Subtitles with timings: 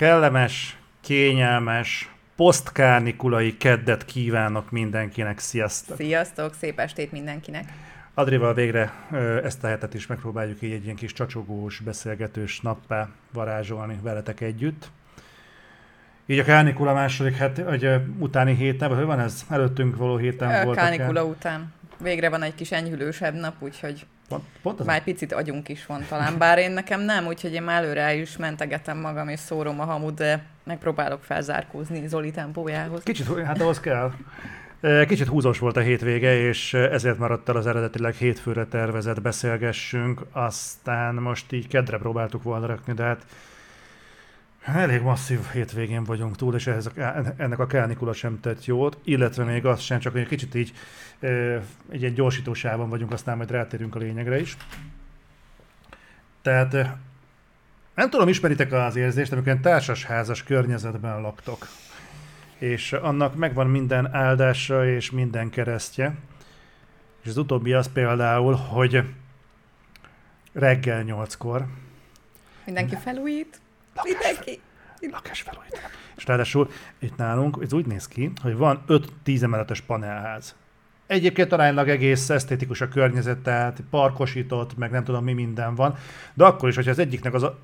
[0.00, 5.38] Kellemes, kényelmes, posztkárnikulai keddet kívánok mindenkinek.
[5.38, 5.96] Sziasztok!
[5.96, 7.72] Sziasztok, szép estét mindenkinek!
[8.14, 8.92] Adrival végre
[9.44, 14.90] ezt a hetet is megpróbáljuk így egy ilyen kis csacsogós, beszélgetős nappá varázsolni veletek együtt.
[16.26, 17.88] Így a kánikula második het, vagy
[18.18, 19.44] utáni héten, vagy hogy van ez?
[19.48, 20.76] Előttünk való héten volt.
[20.76, 21.72] Kánikula után.
[21.98, 26.04] Végre van egy kis enyhülősebb nap, úgyhogy Pont, pont már egy picit agyunk is van
[26.08, 29.84] talán, bár én nekem nem, úgyhogy én már előre is mentegetem magam és szórom a
[29.84, 33.02] hamut, de megpróbálok felzárkózni Zoli tempójához.
[33.02, 34.12] Kicsit, hát ahhoz kell.
[35.06, 41.14] Kicsit húzós volt a hétvége, és ezért maradt el az eredetileg hétfőre tervezett beszélgessünk, aztán
[41.14, 43.24] most így kedre próbáltuk volna rakni, de hát
[44.64, 46.92] elég masszív hétvégén vagyunk túl, és ehhez a,
[47.36, 50.72] ennek a kánikula sem tett jót, illetve még az sem, csak egy kicsit így
[51.88, 54.56] egy ilyen gyorsítósában vagyunk, aztán majd rátérünk a lényegre is.
[56.42, 56.72] Tehát
[57.94, 61.66] nem tudom, ismeritek az érzést, amikor társasházas környezetben laktok,
[62.58, 66.14] és annak megvan minden áldása és minden keresztje,
[67.22, 69.04] és az utóbbi az például, hogy
[70.52, 71.66] reggel nyolckor
[72.64, 73.60] Mindenki felújít.
[74.04, 74.60] Lakás, Mindenki.
[75.00, 75.80] Lakás felújít.
[76.16, 78.84] És ráadásul itt nálunk ez úgy néz ki, hogy van
[79.24, 80.54] 5-10 emeletes panelház.
[81.06, 85.96] Egyébként aránylag egész esztétikus a környezet, tehát parkosított, meg nem tudom mi minden van,
[86.34, 87.58] de akkor is, hogyha az egyiknek az a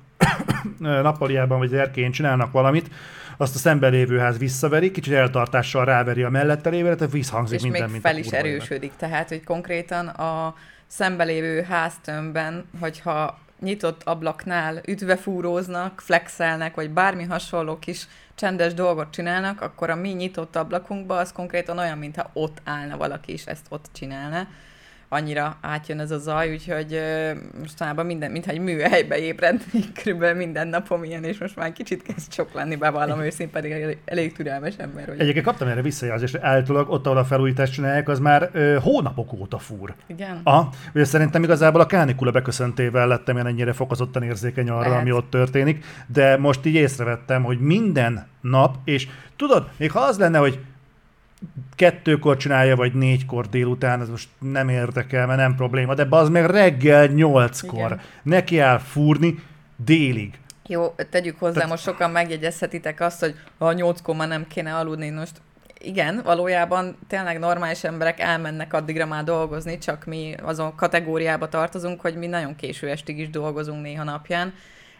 [0.79, 2.89] nappaliában vagy az erkén csinálnak valamit,
[3.37, 7.63] azt a szemben lévő ház visszaveri, kicsit eltartással ráveri a mellette lévőre, tehát visszhangzik és
[7.63, 10.55] minden, még mint fel is erősödik, tehát hogy konkrétan a
[10.87, 19.89] szembelévő háztömbben, hogyha nyitott ablaknál ütvefúróznak, flexelnek, vagy bármi hasonló kis csendes dolgot csinálnak, akkor
[19.89, 24.47] a mi nyitott ablakunkba az konkrétan olyan, mintha ott állna valaki, és ezt ott csinálna
[25.09, 27.01] annyira átjön ez a zaj, úgyhogy
[27.59, 32.33] mostanában minden, mintha egy műhelybe ébrednék, körülbelül minden napom ilyen, és most már kicsit kezd
[32.33, 35.21] sok lenni, bevallom őszintén, pedig elég, elég türelmes ember vagyok.
[35.21, 39.33] Egyébként kaptam erre visszajelzést, hogy állítólag ott, ahol a felújítást csinálják, az már ö, hónapok
[39.33, 39.93] óta fúr.
[40.07, 40.41] Igen.
[40.43, 45.01] Aha, ugye szerintem igazából a kánikula beköszöntével lettem én ennyire fokozottan érzékeny arra, Lehet.
[45.01, 50.17] ami ott történik, de most így észrevettem, hogy minden nap, és tudod, még ha az
[50.17, 50.59] lenne, hogy
[51.75, 56.45] kettőkor csinálja, vagy négykor délután, ez most nem érdekel, mert nem probléma, de az meg
[56.45, 57.99] reggel nyolckor Igen.
[58.23, 59.39] neki áll fúrni
[59.75, 60.39] délig.
[60.67, 61.69] Jó, tegyük hozzá, Tehát...
[61.69, 65.41] most sokan megjegyezhetitek azt, hogy a nyolckor már nem kéne aludni, most
[65.79, 72.15] igen, valójában tényleg normális emberek elmennek addigra már dolgozni, csak mi azon kategóriába tartozunk, hogy
[72.15, 74.53] mi nagyon késő estig is dolgozunk néha napján,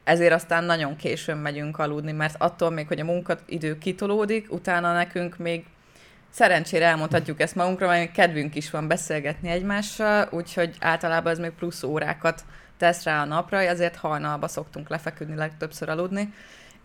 [0.04, 5.38] ezért aztán nagyon későn megyünk aludni, mert attól még, hogy a munkaidő kitolódik, utána nekünk
[5.38, 5.66] még
[6.30, 11.84] Szerencsére elmondhatjuk ezt magunkra, mert kedvünk is van beszélgetni egymással, úgyhogy általában ez még plusz
[11.84, 12.46] órákat
[12.78, 16.34] tesz rá a napra, ezért hajnalba szoktunk lefeküdni legtöbbször aludni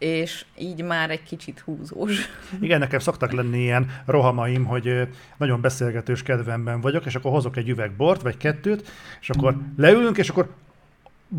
[0.03, 2.29] és így már egy kicsit húzós.
[2.61, 7.69] Igen, nekem szoktak lenni ilyen rohamaim, hogy nagyon beszélgetős kedvemben vagyok, és akkor hozok egy
[7.69, 10.55] üveg bort, vagy kettőt, és akkor leülünk, és akkor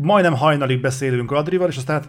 [0.02, 2.02] majdnem hajnalig beszélünk Adrival, és aztán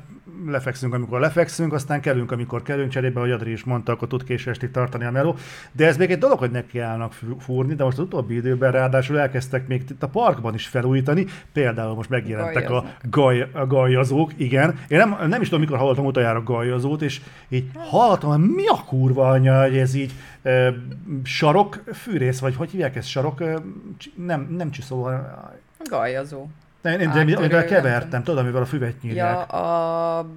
[0.48, 4.72] lefekszünk, amikor lefekszünk, aztán kellünk, amikor kellünk, cserébe, hogy Adri is mondta, akkor tud későstig
[4.72, 5.36] tartani a meló.
[5.72, 9.20] De ez még egy dolog, hogy neki állnak fúrni, de most az utóbbi időben ráadásul
[9.20, 14.80] elkezdtek még itt a parkban is felújítani, például most megjelentek a, gaj, a gajazók, igen.
[14.88, 18.84] Én nem, nem is tudom, mikor hallottam utoljára gajazót, és így hallottam, hogy mi a
[18.86, 20.74] kurva anya, hogy ez így e,
[21.24, 23.58] sarok fűrész, vagy hogy hívják ezt, sarok, e,
[24.16, 25.34] nem, nem csiszol,
[25.90, 26.48] Gajazó.
[26.86, 29.34] Nem, én, én, én kevertem, tudod, amivel a füvet nyírják.
[29.34, 30.30] Ja, a...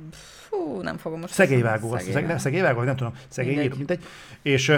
[0.48, 1.32] Fú, nem fogom most...
[1.32, 2.26] Szegélyvágó, azt, szegélyvágó.
[2.26, 3.76] Nem, szegélyvágó, nem tudom, szegély, mindegy.
[3.76, 4.04] mindegy.
[4.42, 4.72] És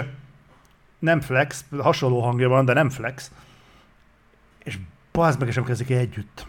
[0.99, 3.31] nem flex, hasonló hangja van, de nem flex.
[4.63, 4.77] És
[5.11, 6.45] bazd meg, és nem kezdik együtt.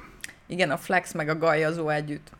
[0.47, 2.31] Igen, a flex meg a gajazó együtt.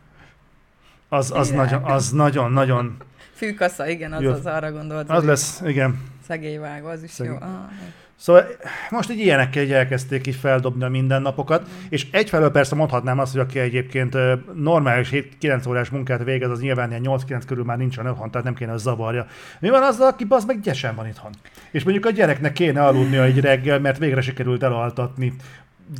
[1.09, 2.97] Az, az, nagyon, az nagyon, nagyon...
[3.33, 4.31] Fűkassa, igen, az, jó.
[4.31, 5.09] az arra gondolt.
[5.09, 6.09] Az lesz, igen.
[6.27, 7.33] Szegélyvágó, az is Szegély.
[7.33, 7.39] jó.
[7.39, 7.69] Ah,
[8.15, 8.45] Szóval
[8.89, 11.85] most így ilyenekkel így elkezdték így feldobni a mindennapokat, mm.
[11.89, 14.17] és egyfelől persze mondhatnám azt, hogy aki egyébként
[14.53, 15.09] normális
[15.41, 18.71] 7-9 órás munkát végez, az nyilván ilyen 8-9 körül már nincsen otthon, tehát nem kéne,
[18.71, 19.25] hogy zavarja.
[19.59, 21.31] Mi van azzal, aki az meg gyesen van itthon?
[21.71, 25.33] És mondjuk a gyereknek kéne aludni egy reggel, mert végre sikerült elaltatni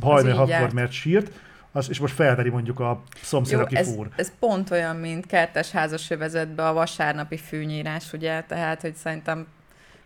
[0.02, 1.30] hajnal hatkor, mert sírt,
[1.72, 4.08] az, és most felveri mondjuk a szomszéd, Jó, aki ez, fúr.
[4.16, 8.42] ez pont olyan, mint kertes házas övezetbe a vasárnapi fűnyírás, ugye?
[8.42, 9.46] Tehát, hogy szerintem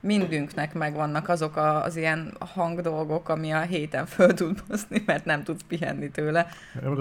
[0.00, 5.62] mindünknek megvannak azok az ilyen hangdolgok, ami a héten föl tud hozni, mert nem tudsz
[5.68, 6.46] pihenni tőle.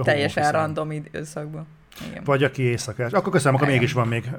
[0.02, 1.68] Teljesen random időszakban.
[2.10, 2.24] Igen.
[2.24, 3.12] Vagy aki éjszakás.
[3.12, 4.30] Akkor köszönöm, akkor mégis van még,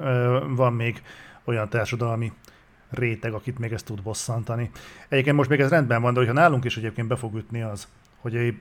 [0.47, 1.01] van még
[1.43, 2.31] olyan társadalmi
[2.89, 4.69] réteg, akit még ezt tud bosszantani.
[5.09, 7.87] Egyébként most még ez rendben van, de hogyha nálunk is egyébként be fog ütni az,
[8.19, 8.53] hogy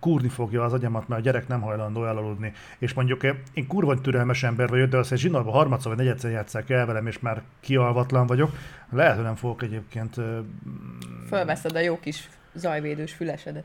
[0.00, 2.52] kúrni fogja az agyamat, mert a gyerek nem hajlandó elaludni.
[2.78, 3.22] És mondjuk
[3.54, 7.06] én kurva türelmes ember vagyok, de azt egy zsinórban harmadszor vagy negyedszer játszák el velem,
[7.06, 8.50] és már kialvatlan vagyok.
[8.90, 10.16] Lehet, hogy nem fogok egyébként...
[11.28, 13.64] Fölveszed a jó kis zajvédős fülesedet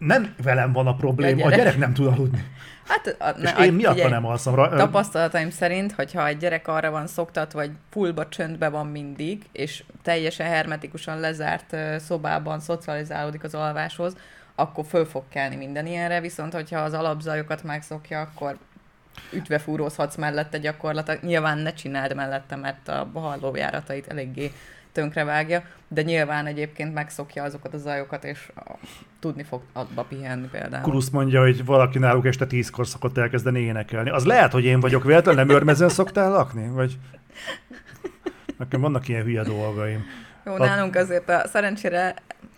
[0.00, 2.44] nem velem van a probléma, a gyerek, a gyerek nem tud aludni.
[2.86, 4.54] Hát, a, ne, és én miatt nem alszom.
[4.54, 10.46] Tapasztalataim szerint, hogyha egy gyerek arra van szoktat, vagy fullba csöndbe van mindig, és teljesen
[10.46, 14.16] hermetikusan lezárt szobában szocializálódik az alváshoz,
[14.54, 18.56] akkor föl fog kelni minden ilyenre, viszont hogyha az alapzajokat megszokja, akkor
[19.32, 21.22] ütve fúrózhatsz mellette gyakorlatilag.
[21.22, 24.52] Nyilván ne csináld mellette, mert a hallójáratait eléggé
[24.92, 28.52] tönkrevágja, de nyilván egyébként megszokja azokat a zajokat, és
[29.20, 30.82] tudni fog abba pihenni például.
[30.82, 34.10] Kulusz mondja, hogy valaki náluk este tízkor szokott elkezdeni énekelni.
[34.10, 36.68] Az lehet, hogy én vagyok véletlenül, nem örmezen szoktál lakni?
[36.68, 36.98] Vagy...
[38.58, 40.04] Nekem vannak ilyen hülye dolgaim.
[40.44, 40.58] Jó, a...
[40.58, 42.14] nálunk azért a, szerencsére,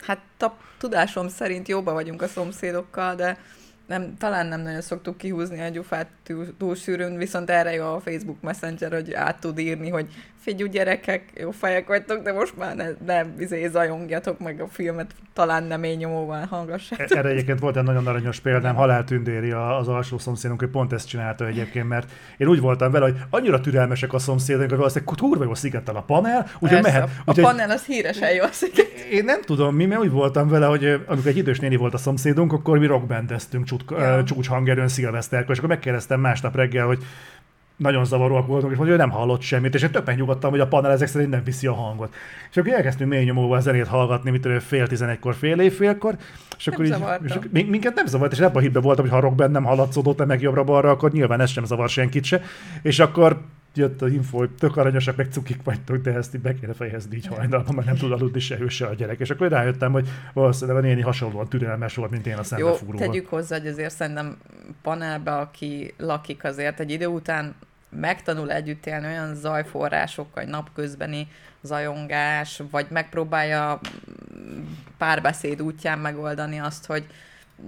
[0.06, 3.38] hát tap, tudásom szerint jóba vagyunk a szomszédokkal, de
[3.87, 8.00] nem, talán nem nagyon szoktuk kihúzni a gyufát túl, túl sűrűn, viszont erre jó a
[8.00, 10.08] Facebook Messenger, hogy át tud írni, hogy
[10.43, 15.11] figyelj gyerekek, jó fejek vagytok, de most már ne, ne izé, zajongjatok meg a filmet,
[15.33, 17.17] talán nem én nyomóval hallgassátok.
[17.17, 21.09] Erre egyébként volt egy nagyon aranyos példám, Halál Tündéri az alsó szomszédunk, hogy pont ezt
[21.09, 25.44] csinálta egyébként, mert én úgy voltam vele, hogy annyira türelmesek a szomszédok, hogy valószínűleg kurva
[25.44, 27.09] jó szigetel a panel, úgyhogy mehet.
[27.25, 28.91] Úgy, a panel az híresen jó sziget.
[29.11, 31.99] Én nem tudom mi, mert úgy voltam vele, hogy amikor egy idős néni volt a
[31.99, 34.25] szomszédunk, akkor mi rockbandeztünk ja.
[34.25, 37.05] csúcs hangerőn szilveszterkor, és akkor megkérdeztem másnap reggel, hogy
[37.77, 40.67] nagyon zavaróak voltunk, és mondja, hogy nem hallott semmit, és én többen nyugodtam, hogy a
[40.67, 42.15] panel ezek szerint nem viszi a hangot.
[42.51, 46.17] És akkor elkezdtünk mély nyomóval zenét hallgatni, mit tudom, fél tizenegykor, fél évfélkor,
[46.59, 49.21] és akkor nem így, és minket nem zavart, és ebben a hitben voltam, hogy ha
[49.21, 52.43] rockben nem hallatszódott meg jobbra-balra, akkor nyilván ez sem zavar senkit se.
[52.83, 53.41] És akkor
[53.75, 57.17] jött a info, hogy tök aranyosak, meg cukik vagytok, de ezt így be kéne fejezni
[57.17, 59.21] így hajnalban, mert nem tud aludni se ő, se a gyerek.
[59.21, 63.07] És akkor rájöttem, hogy valószínűleg a néni hasonlóan türelmes volt, mint én a szembefúróval.
[63.07, 64.37] Jó, tegyük hozzá, hogy azért szerintem
[64.83, 67.55] panelbe, aki lakik azért egy idő után
[67.89, 71.29] megtanul együtt élni olyan zajforrásokkal, napközbeni
[71.61, 73.81] zajongás, vagy megpróbálja
[74.99, 77.07] párbeszéd útján megoldani azt, hogy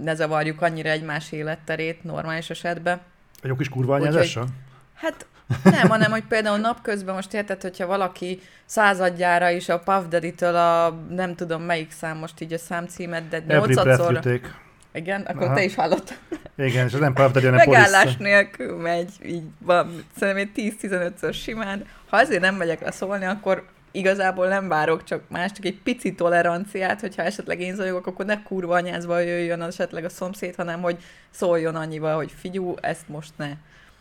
[0.03, 3.01] ne zavarjuk annyira egymás életterét normális esetben.
[3.41, 4.47] Egy jó kis kurva anyázással?
[4.93, 5.25] Hát
[5.63, 10.99] nem, hanem, hogy például napközben most érted, hogyha valaki századjára is a Puff Daddy-től a
[11.09, 14.19] nem tudom melyik szám most így a számcímet, de nyolcadszor...
[14.93, 15.55] Igen, akkor Aha.
[15.55, 16.17] te is hallottad.
[16.57, 18.17] Igen, és az nem Puff Daddy, hanem Megállás polisz.
[18.17, 21.85] nélkül megy, így van, szerintem egy 10-15-ször simán.
[22.09, 26.15] Ha azért nem megyek le szólni, akkor igazából nem várok csak más, csak egy pici
[26.15, 30.97] toleranciát, hogyha esetleg én zajogok, akkor ne kurva anyázva jöjjön esetleg a szomszéd, hanem hogy
[31.29, 33.49] szóljon annyival, hogy figyú, ezt most ne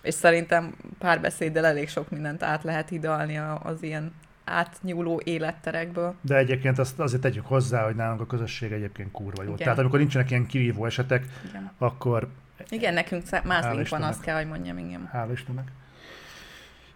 [0.04, 4.12] és szerintem párbeszéddel elég sok mindent át lehet hidalni az ilyen
[4.44, 6.14] átnyúló életterekből.
[6.20, 9.52] De egyébként azt azért tegyük hozzá, hogy nálunk a közösség egyébként kurva jó.
[9.52, 9.56] Igen.
[9.56, 11.72] Tehát amikor nincsenek ilyen kirívó esetek, igen.
[11.78, 12.28] akkor...
[12.68, 15.10] Igen, nekünk mászlink van, azt kell, hogy mondjam, igen.
[15.14, 15.68] Hál' Istennek.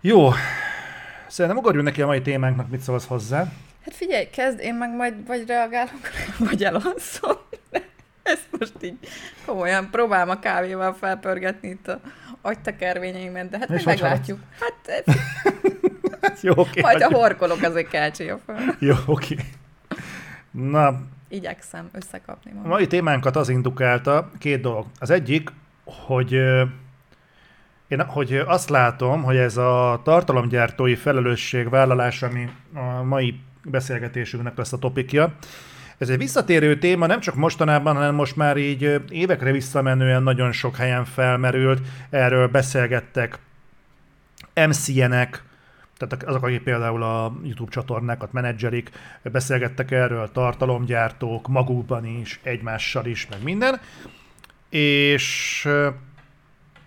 [0.01, 0.31] Jó,
[1.27, 3.53] szerintem ugorjunk neki a mai témánknak, mit szólsz hozzá?
[3.85, 6.01] Hát figyelj, kezd, én meg majd vagy reagálok,
[6.49, 7.37] vagy elalszom.
[8.29, 8.99] Ezt most így
[9.47, 12.01] komolyan próbálom a kávéval felpörgetni itt a
[12.41, 14.39] agytekervényeimet, de hát még meglátjuk.
[14.61, 16.43] Hát ez...
[16.43, 16.81] Jó, oké.
[16.81, 18.77] Majd a horkolok, azért kelcsi fel.
[18.79, 19.37] Jó, oké.
[20.51, 22.71] Na, Igyekszem összekapni magam.
[22.71, 24.87] A mai témánkat az indukálta két dolog.
[24.99, 25.51] Az egyik,
[25.85, 26.33] hogy
[27.89, 34.79] én hogy azt látom, hogy ez a tartalomgyártói felelősségvállalás, ami a mai beszélgetésünknek lesz a
[34.79, 35.35] topikja,
[35.99, 40.76] ez egy visszatérő téma, nem csak mostanában, hanem most már így évekre visszamenően nagyon sok
[40.76, 43.38] helyen felmerült, erről beszélgettek
[44.55, 45.43] MCN-ek,
[45.97, 48.90] tehát azok, akik például a YouTube csatornákat menedzserik,
[49.23, 53.81] beszélgettek erről, tartalomgyártók, magukban is, egymással is, meg minden.
[54.69, 55.62] És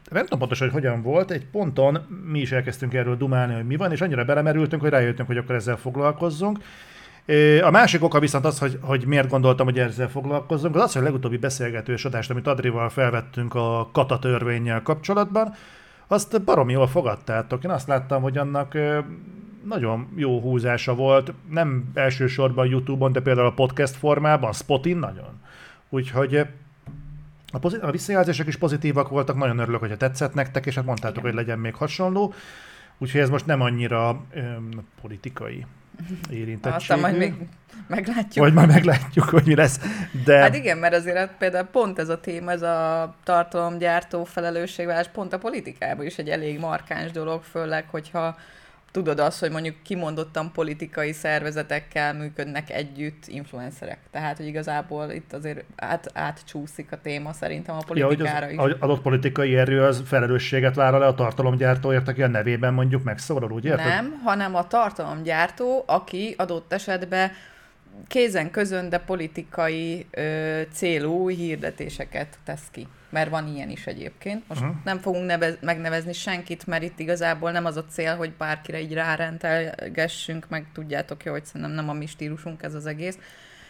[0.10, 3.76] nem tudom pontosan, hogy hogyan volt, egy ponton mi is elkezdtünk erről dumálni, hogy mi
[3.76, 6.60] van, és annyira belemerültünk, hogy rájöttünk, hogy akkor ezzel foglalkozzunk.
[7.62, 11.02] A másik oka viszont az, hogy, hogy miért gondoltam, hogy ezzel foglalkozzunk, az az, hogy
[11.02, 15.54] a legutóbbi beszélgetős adást, amit Adrival felvettünk a kata törvényel kapcsolatban,
[16.08, 17.64] azt baromi jól fogadtátok.
[17.64, 18.78] Én azt láttam, hogy annak
[19.66, 25.40] nagyon jó húzása volt, nem elsősorban YouTube-on, de például a podcast formában, Spotin nagyon.
[25.90, 26.36] Úgyhogy
[27.52, 31.18] a, pozit- a visszajelzések is pozitívak voltak, nagyon örülök, hogyha tetszett nektek, és hát mondtátok,
[31.18, 31.30] Igen.
[31.30, 32.34] hogy legyen még hasonló.
[32.98, 34.70] Úgyhogy ez most nem annyira öm,
[35.02, 35.66] politikai
[36.30, 36.76] érintettségű.
[36.76, 37.34] Aztán majd még
[37.88, 38.46] meglátjuk.
[38.46, 39.80] Vagy majd meglátjuk, hogy mi lesz.
[40.26, 40.38] De...
[40.38, 45.38] Hát igen, mert azért például pont ez a téma, ez a tartalomgyártó felelősségvállás pont a
[45.38, 48.38] politikában is egy elég markáns dolog, főleg, hogyha
[48.92, 54.00] tudod azt, hogy mondjuk kimondottan politikai szervezetekkel működnek együtt influencerek.
[54.12, 58.76] Tehát, hogy igazából itt azért át, átcsúszik a téma szerintem a politikára ja, hogy az,
[58.76, 58.82] is.
[58.82, 63.66] adott politikai erő az felelősséget vállal le a tartalomgyártóért, aki a nevében mondjuk megszólal, úgy
[63.66, 63.86] érted?
[63.86, 67.32] Nem, hanem a tartalomgyártó, aki adott esetben
[68.08, 72.88] kézen közön, de politikai ö, célú hirdetéseket tesz ki.
[73.10, 74.48] Mert van ilyen is egyébként.
[74.48, 74.76] Most uh-huh.
[74.84, 78.94] nem fogunk nevez, megnevezni senkit, mert itt igazából nem az a cél, hogy bárkire így
[78.94, 83.18] rárentelgessünk, meg tudjátok jó, hogy szerintem nem a mi stílusunk ez az egész.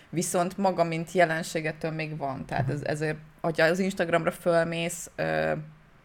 [0.09, 2.45] Viszont maga, mint jelenségetől még van.
[2.45, 5.51] Tehát ez, ezért, hogyha az Instagramra fölmész, ö,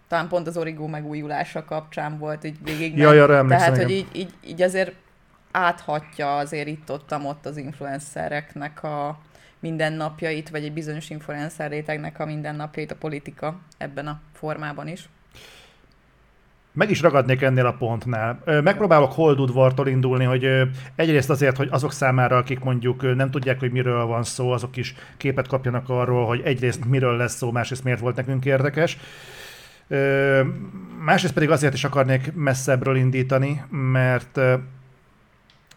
[0.08, 2.96] talán pont az origó megújulása kapcsán volt így végig.
[2.96, 4.92] Ja, arra Tehát, hogy így, így, így azért
[5.57, 9.19] áthatja azért itt-ott ott az influencereknek a
[9.61, 15.09] mindennapjait, vagy egy bizonyos influencer rétegnek a mindennapjait a politika ebben a formában is.
[16.73, 18.43] Meg is ragadnék ennél a pontnál.
[18.45, 20.49] Megpróbálok holdudvartól indulni, hogy
[20.97, 24.95] egyrészt azért, hogy azok számára, akik mondjuk nem tudják, hogy miről van szó, azok is
[25.17, 28.99] képet kapjanak arról, hogy egyrészt miről lesz szó, másrészt miért volt nekünk érdekes.
[31.05, 34.41] Másrészt pedig azért is akarnék messzebbről indítani, mert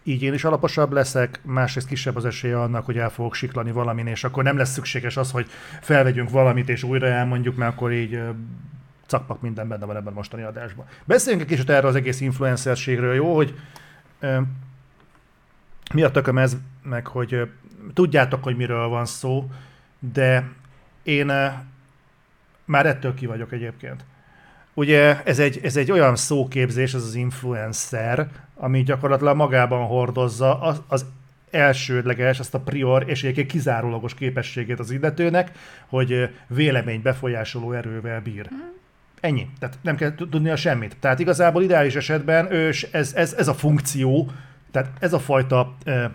[0.10, 4.08] így én is alaposabb leszek, másrészt kisebb az esélye annak, hogy el fogok siklani valamin,
[4.08, 5.48] és akkor nem lesz szükséges az, hogy
[5.82, 8.20] felvegyünk valamit, és újra elmondjuk, mert akkor így
[9.06, 10.86] cakpak minden benne van ebben a mostani adásban.
[11.06, 13.56] Beszéljünk egy kicsit erről az egész influencerségről, jó, hogy
[14.20, 14.40] ö,
[15.94, 17.44] mi a tököm ez, meg hogy ö,
[17.94, 19.52] tudjátok, hogy miről van szó,
[20.14, 20.50] de
[21.04, 21.48] én ö,
[22.66, 24.06] már ettől ki vagyok egyébként.
[24.74, 30.82] Ugye ez egy, ez egy olyan szóképzés, ez az influencer, ami gyakorlatilag magában hordozza az,
[30.88, 31.06] az
[31.52, 35.52] elsődleges, azt a prior és egyébként kizárólagos képességét az illetőnek,
[35.88, 38.48] hogy vélemény befolyásoló erővel bír.
[38.54, 38.58] Mm.
[39.20, 39.48] Ennyi.
[39.60, 40.98] Tehát nem kell tudnia semmit.
[41.00, 44.32] Tehát igazából ideális esetben ős, ez, ez, ez a funkció,
[44.72, 46.06] tehát ez a fajta ö,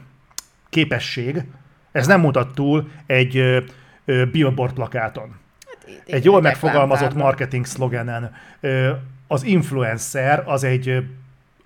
[0.68, 1.44] képesség,
[1.92, 3.60] ez nem mutat túl egy ö,
[4.04, 5.36] ö, billboard plakáton.
[5.66, 8.32] Hát, egy jól megfogalmazott marketing szlogenen.
[8.60, 8.90] Ö,
[9.26, 11.04] az influencer az egy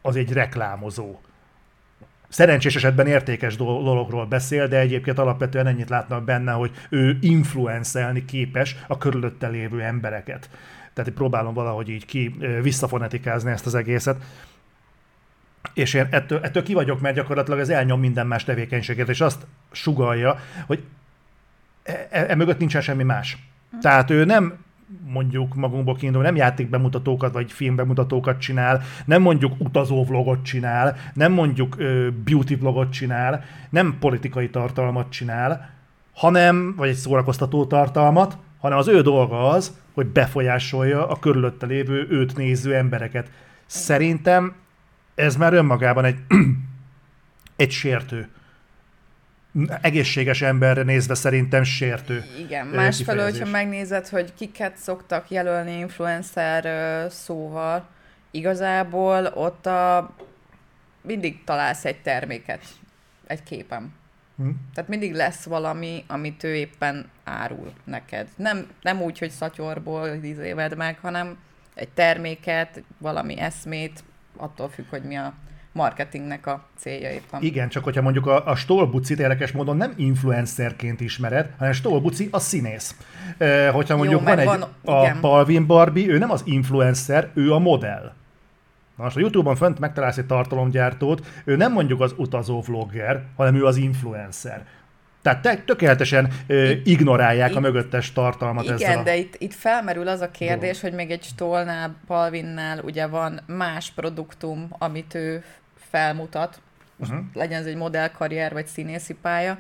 [0.02, 1.20] az egy reklámozó.
[2.28, 8.76] Szerencsés esetben értékes dologról beszél, de egyébként alapvetően ennyit látnak benne, hogy ő influencelni képes
[8.86, 10.50] a körülötte lévő embereket.
[10.92, 14.22] Tehát próbálom valahogy így ki visszafonetikázni ezt az egészet.
[15.74, 19.46] És én ettől, ettől ki vagyok, mert gyakorlatilag ez elnyom minden más tevékenységet, és azt
[19.72, 20.84] sugalja, hogy
[21.82, 23.38] e, e, e mögött nincsen semmi más.
[23.80, 24.64] Tehát ő nem
[25.06, 31.74] mondjuk magunkból kiindul, nem játékbemutatókat vagy filmbemutatókat csinál, nem mondjuk utazó vlogot csinál, nem mondjuk
[31.78, 35.70] ö, beauty vlogot csinál, nem politikai tartalmat csinál,
[36.14, 42.06] hanem, vagy egy szórakoztató tartalmat, hanem az ő dolga az, hogy befolyásolja a körülötte lévő
[42.10, 43.30] őt néző embereket.
[43.66, 44.54] Szerintem
[45.14, 46.18] ez már önmagában egy,
[47.56, 48.28] egy sértő
[49.80, 52.24] egészséges emberre nézve szerintem sértő.
[52.38, 57.88] Igen, másfelől, hogyha megnézed, hogy kiket szoktak jelölni influencer szóval,
[58.30, 60.14] igazából ott a
[61.00, 62.64] mindig találsz egy terméket
[63.26, 63.94] egy képem.
[64.36, 64.48] Hm.
[64.74, 68.28] Tehát mindig lesz valami, amit ő éppen árul neked.
[68.36, 71.38] Nem, nem úgy, hogy szatyorból izéved meg, hanem
[71.74, 74.04] egy terméket, valami eszmét,
[74.36, 75.34] attól függ, hogy mi a
[75.78, 77.42] marketingnek a célja éppen.
[77.42, 82.38] Igen, csak hogyha mondjuk a, a Stolbucit érdekes módon nem influencerként ismered, hanem Stolbuci a
[82.38, 82.94] színész.
[83.38, 85.20] E, hogyha mondjuk Jó, van egy van, a igen.
[85.20, 88.12] Palvin Barbie, ő nem az influencer, ő a modell.
[88.96, 93.54] Na most a Youtube-on fönt megtalálsz egy tartalomgyártót, ő nem mondjuk az utazó vlogger, hanem
[93.54, 94.66] ő az influencer.
[95.22, 98.90] Tehát te, tökéletesen ö, ignorálják itt, a mögöttes tartalmat igen, ezzel.
[98.90, 100.80] Igen, de itt, itt felmerül az a kérdés, dolog.
[100.80, 105.44] hogy még egy Stolnál, Palvinnál ugye van más produktum, amit ő
[105.90, 106.60] felmutat,
[106.96, 107.18] uh-huh.
[107.34, 109.58] legyen ez egy modellkarrier vagy színészi pálya,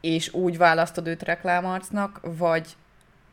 [0.00, 2.76] és úgy választod őt reklámarcnak, vagy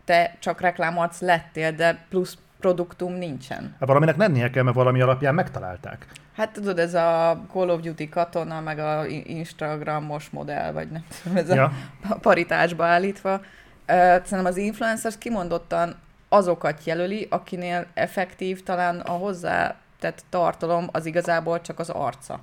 [0.06, 3.76] te csak reklámarc lettél, de plusz produktum nincsen.
[3.80, 6.06] Hát valaminek lennie kell, mert valami alapján megtalálták.
[6.36, 11.38] Hát tudod, ez a Call of Duty katona, meg a Instagramos modell, vagy nem tudom,
[11.38, 11.72] ez ja.
[12.10, 13.42] a paritásba állítva.
[13.88, 15.96] Szerintem az influencers kimondottan
[16.30, 22.40] azokat jelöli, akinél effektív talán a hozzá tett tartalom az igazából csak az arca.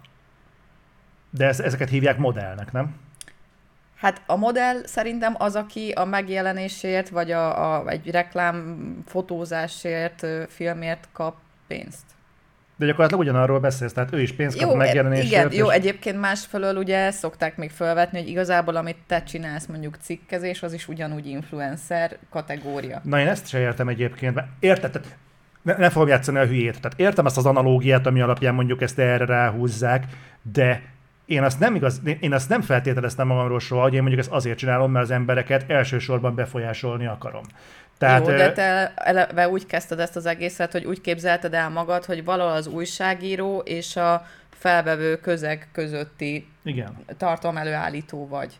[1.30, 2.96] De ez, ezeket hívják modellnek, nem?
[3.96, 11.08] Hát a modell szerintem az, aki a megjelenésért, vagy a, a, egy reklám fotózásért, filmért
[11.12, 11.36] kap
[11.66, 12.04] pénzt.
[12.76, 15.30] De gyakorlatilag ugyanarról beszélsz, tehát ő is pénzt kap jó, megjelenésért.
[15.30, 15.56] Igen, és...
[15.56, 20.72] jó, egyébként másfelől ugye szokták még felvetni, hogy igazából amit te csinálsz, mondjuk cikkezés, az
[20.72, 23.00] is ugyanúgy influencer kategória.
[23.04, 25.16] Na én ezt se értem egyébként, mert érted, tehát
[25.68, 26.80] ne, ne fogom játszani a hülyét.
[26.80, 30.04] Tehát értem ezt az analógiát, ami alapján mondjuk ezt erre ráhúzzák,
[30.52, 30.82] de
[31.26, 34.58] én azt nem, igaz, én azt nem feltételeztem magamról soha, hogy én mondjuk ezt azért
[34.58, 37.42] csinálom, mert az embereket elsősorban befolyásolni akarom.
[37.98, 42.04] Tehát, Jó, de te eleve úgy kezdted ezt az egészet, hogy úgy képzelted el magad,
[42.04, 46.96] hogy valahol az újságíró és a felvevő közeg közötti Igen.
[47.16, 48.58] tartalmelőállító vagy.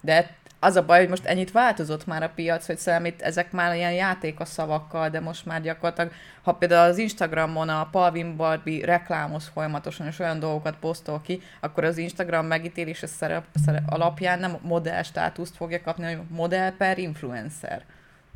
[0.00, 3.52] De az a baj, hogy most ennyit változott már a piac, hogy szerintem itt ezek
[3.52, 8.36] már ilyen játék a szavakkal, de most már gyakorlatilag, ha például az Instagramon a Palvin
[8.36, 14.38] Barbie reklámos folyamatosan, és olyan dolgokat posztol ki, akkor az Instagram megítélése szerep, szerep alapján
[14.38, 17.84] nem modell státuszt fogja kapni, hanem modell per influencer.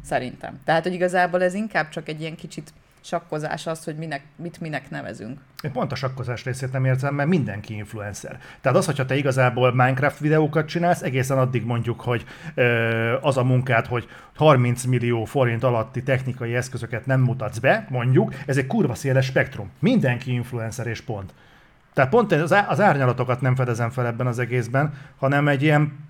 [0.04, 0.60] Szerintem.
[0.64, 4.90] Tehát, hogy igazából ez inkább csak egy ilyen kicsit sakkozás az, hogy minek, mit minek
[4.90, 5.40] nevezünk.
[5.62, 8.38] Én pont a sakkozás részét nem érzem, mert mindenki influencer.
[8.60, 13.44] Tehát az, hogyha te igazából Minecraft videókat csinálsz, egészen addig mondjuk, hogy ö, az a
[13.44, 18.94] munkát, hogy 30 millió forint alatti technikai eszközöket nem mutatsz be, mondjuk, ez egy kurva
[18.94, 19.70] széles spektrum.
[19.78, 21.34] Mindenki influencer és pont.
[21.92, 26.08] Tehát pont az árnyalatokat nem fedezem fel ebben az egészben, hanem egy ilyen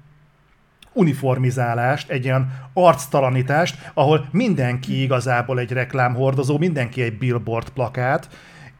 [0.92, 8.28] uniformizálást, egy ilyen arctalanítást, ahol mindenki igazából egy reklámhordozó, mindenki egy billboard plakát,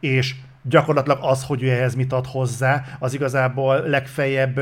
[0.01, 4.61] és gyakorlatilag az, hogy ő ehhez mit ad hozzá, az igazából legfeljebb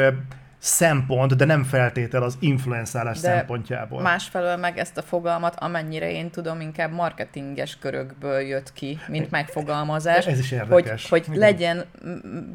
[0.58, 4.02] szempont, de nem feltétel az influenzálás de szempontjából.
[4.02, 10.26] másfelől meg ezt a fogalmat, amennyire én tudom, inkább marketinges körökből jött ki, mint megfogalmazás.
[10.26, 11.08] Ez is érdekes.
[11.08, 11.84] Hogy, hogy legyen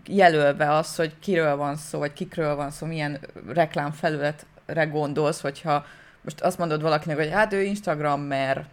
[0.05, 3.19] jelölve az, hogy kiről van szó, vagy kikről van szó, milyen
[3.53, 5.85] reklámfelület re gondolsz, hogyha
[6.21, 8.65] most azt mondod valakinek, hogy hát ő Instagrammer,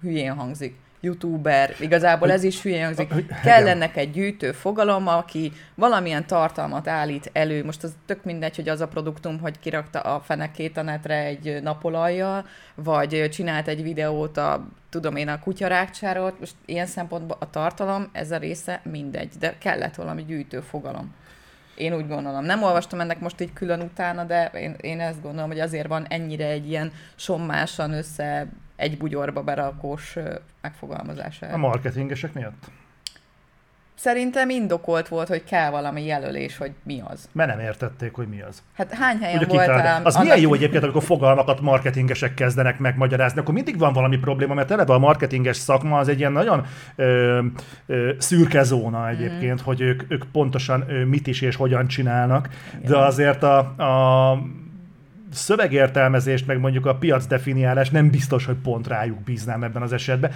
[0.00, 3.12] hülyén hangzik, youtuber, igazából ez is hülyén hangzik.
[3.42, 7.64] Kell ennek egy gyűjtő fogalom, aki valamilyen tartalmat állít elő.
[7.64, 11.62] Most az tök mindegy, hogy az a produktum, hogy kirakta a fenekét a netre egy
[11.62, 16.36] napolajjal, vagy csinált egy videót a, tudom én, a kutyarákcsáról.
[16.38, 21.14] Most ilyen szempontból a tartalom, ez a része mindegy, de kellett valami gyűjtő fogalom.
[21.74, 22.44] Én úgy gondolom.
[22.44, 26.06] Nem olvastam ennek most így külön utána, de én, én ezt gondolom, hogy azért van
[26.08, 30.16] ennyire egy ilyen sommásan össze egy bugyorba berakós
[30.60, 31.46] megfogalmazása.
[31.46, 32.70] A marketingesek miatt?
[34.02, 37.28] Szerintem indokolt volt, hogy kell valami jelölés, hogy mi az.
[37.32, 38.62] Mert nem értették, hogy mi az.
[38.76, 40.04] Hát hány helyen Ugye voltál?
[40.04, 44.70] Az milyen jó egyébként, amikor fogalmakat marketingesek kezdenek megmagyarázni, akkor mindig van valami probléma, mert
[44.70, 47.40] eleve a marketinges szakma az egy ilyen nagyon ö,
[47.86, 49.64] ö, szürke zóna egyébként, mm.
[49.64, 52.90] hogy ők, ők pontosan ö, mit is és hogyan csinálnak, Igen.
[52.90, 54.38] de azért a, a
[55.32, 60.32] szövegértelmezést, meg mondjuk a piac definiálás nem biztos, hogy pont rájuk bíznám ebben az esetben.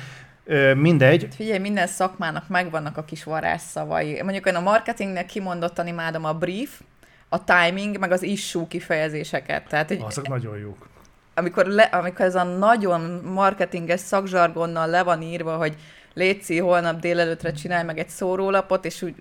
[0.48, 1.22] Ö, mindegy.
[1.22, 4.22] Hát figyelj, minden szakmának megvannak a kis varázsszavai.
[4.22, 6.80] Mondjuk én a marketingnek kimondottan imádom a brief,
[7.28, 9.68] a timing, meg az issue kifejezéseket.
[9.68, 10.88] Tehát, hogy Azok nagyon jók.
[11.34, 15.76] Amikor, le, amikor ez a nagyon marketinges szakzsargonnal le van írva, hogy
[16.14, 19.14] Léci, holnap délelőtre csinálj meg egy szórólapot, és úgy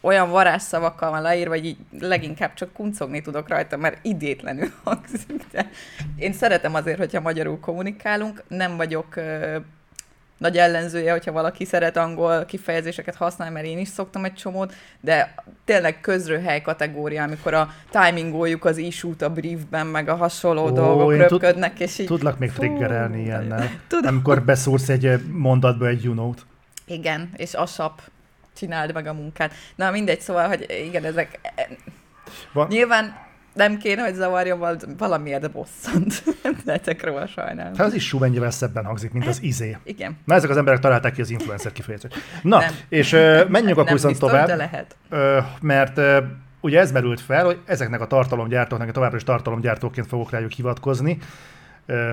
[0.00, 5.44] olyan varázsszavakkal van leírva, hogy így leginkább csak kuncogni tudok rajta, mert idétlenül hangzik.
[5.50, 5.70] De
[6.16, 9.14] én szeretem azért, hogyha magyarul kommunikálunk, nem vagyok
[10.38, 15.34] nagy ellenzője, hogyha valaki szeret angol kifejezéseket használni, mert én is szoktam egy csomót, de
[15.64, 21.16] tényleg közröhely kategória, amikor a timingoljuk az issue a briefben, meg a hasonló Ó, dolgok
[21.16, 22.06] röpködnek, és így...
[22.06, 23.70] Tudlak még triggerelni ilyennel.
[23.88, 24.12] Tudom.
[24.12, 26.46] Amikor beszúrsz egy mondatba egy you know-t.
[26.86, 28.00] Igen, és asap
[28.56, 29.52] csináld meg a munkát.
[29.74, 31.40] Na mindegy, szóval, hogy igen, ezek...
[32.52, 33.25] Va- Nyilván
[33.56, 36.22] nem kéne, hogy zavarjon, valamiért bosszant.
[36.64, 37.74] Lehetek róla sajnálom.
[37.76, 39.76] Hát az is mennyivel szebben hangzik, mint az izé.
[39.84, 40.18] Igen.
[40.24, 42.16] Na ezek az emberek találták ki az influencer kifejezést.
[42.42, 42.74] Na, nem.
[42.88, 44.46] és uh, menjünk akkor viszont tovább.
[44.46, 44.96] De lehet.
[45.10, 46.16] Uh, mert uh,
[46.60, 51.18] ugye ez merült fel, hogy ezeknek a tartalomgyártóknak, továbbra is tartalomgyártóként fogok rájuk hivatkozni,
[51.88, 52.10] uh,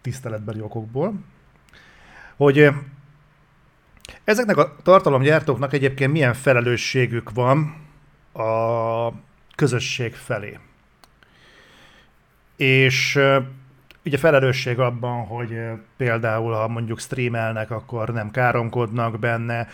[0.00, 1.14] tiszteletbeli okokból,
[2.36, 2.74] hogy uh,
[4.24, 7.74] ezeknek a tartalomgyártóknak egyébként milyen felelősségük van
[8.32, 9.12] a
[9.60, 10.58] közösség felé.
[12.56, 13.18] És
[14.04, 15.58] ugye felelősség abban, hogy
[15.96, 19.68] például ha mondjuk streamelnek, akkor nem káromkodnak benne,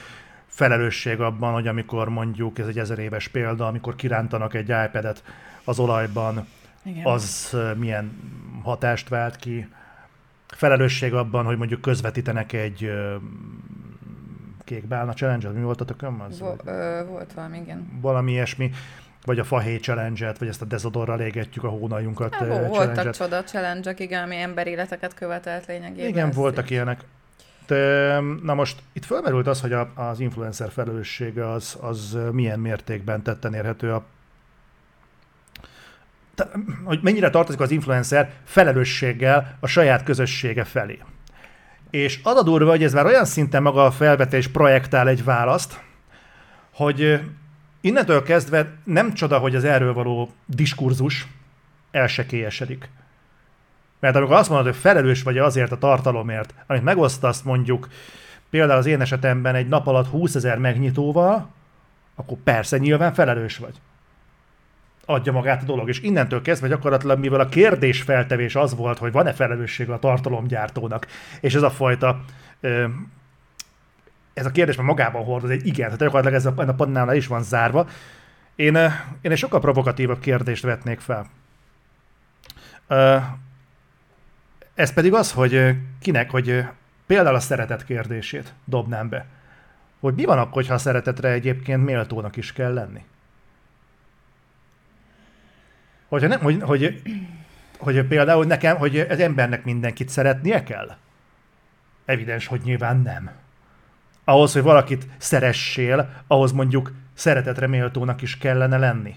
[0.47, 5.23] felelősség abban, hogy amikor mondjuk, ez egy ezer éves példa, amikor kirántanak egy iPad-et
[5.65, 6.47] az olajban,
[6.83, 7.05] Igen.
[7.05, 8.13] az milyen
[8.63, 9.69] hatást vált ki.
[10.47, 12.93] Felelősség abban, hogy mondjuk közvetítenek egy
[14.65, 16.21] kék bálna challenge mi volt a tököm?
[16.21, 17.99] Az, Vo- ö, volt valami, igen.
[18.01, 18.71] Valami ilyesmi
[19.27, 23.45] vagy a fahé challenge vagy ezt a dezodorral égetjük a hónajunkat hát, uh, Voltak csoda
[23.45, 26.09] challenge igen, ami emberéleteket követelt lényegében.
[26.09, 27.01] Igen, voltak ilyenek.
[27.67, 33.23] De, na most itt fölmerült az, hogy a, az influencer felelőssége az, az milyen mértékben
[33.23, 34.05] tetten érhető a
[36.85, 40.99] hogy mennyire tartozik az influencer felelősséggel a saját közössége felé.
[41.91, 45.81] És az a durva, hogy ez már olyan szinten maga a felvetés projektál egy választ,
[46.73, 47.21] hogy
[47.81, 51.27] innentől kezdve nem csoda, hogy az erről való diskurzus
[51.91, 52.89] elsekélyesedik.
[54.01, 57.89] Mert amikor azt mondod, hogy felelős vagy azért a tartalomért, amit megosztasz mondjuk
[58.51, 61.51] például az én esetemben egy nap alatt 20 ezer megnyitóval,
[62.15, 63.75] akkor persze nyilván felelős vagy.
[65.05, 65.89] Adja magát a dolog.
[65.89, 71.07] És innentől kezdve gyakorlatilag, mivel a kérdés feltevés az volt, hogy van-e felelősség a tartalomgyártónak,
[71.41, 72.21] és ez a fajta
[74.37, 77.27] ez a kérdés már magában hordoz egy igen, tehát gyakorlatilag ez a, a pannál is
[77.27, 77.89] van zárva.
[78.55, 78.77] Én,
[79.21, 81.27] én egy sokkal provokatívabb kérdést vetnék fel.
[84.75, 86.65] Ez pedig az, hogy kinek, hogy
[87.07, 89.27] például a szeretet kérdését dobnám be.
[90.01, 93.05] Hogy mi van akkor, ha a szeretetre egyébként méltónak is kell lenni?
[96.09, 97.03] Hogyha nem, hogy, hogy,
[97.79, 100.97] hogy például nekem, hogy az embernek mindenkit szeretnie kell?
[102.05, 103.45] Evidens, hogy nyilván nem.
[104.29, 109.15] Ahhoz, hogy valakit szeressél, ahhoz mondjuk szeretetre méltónak is kellene lenni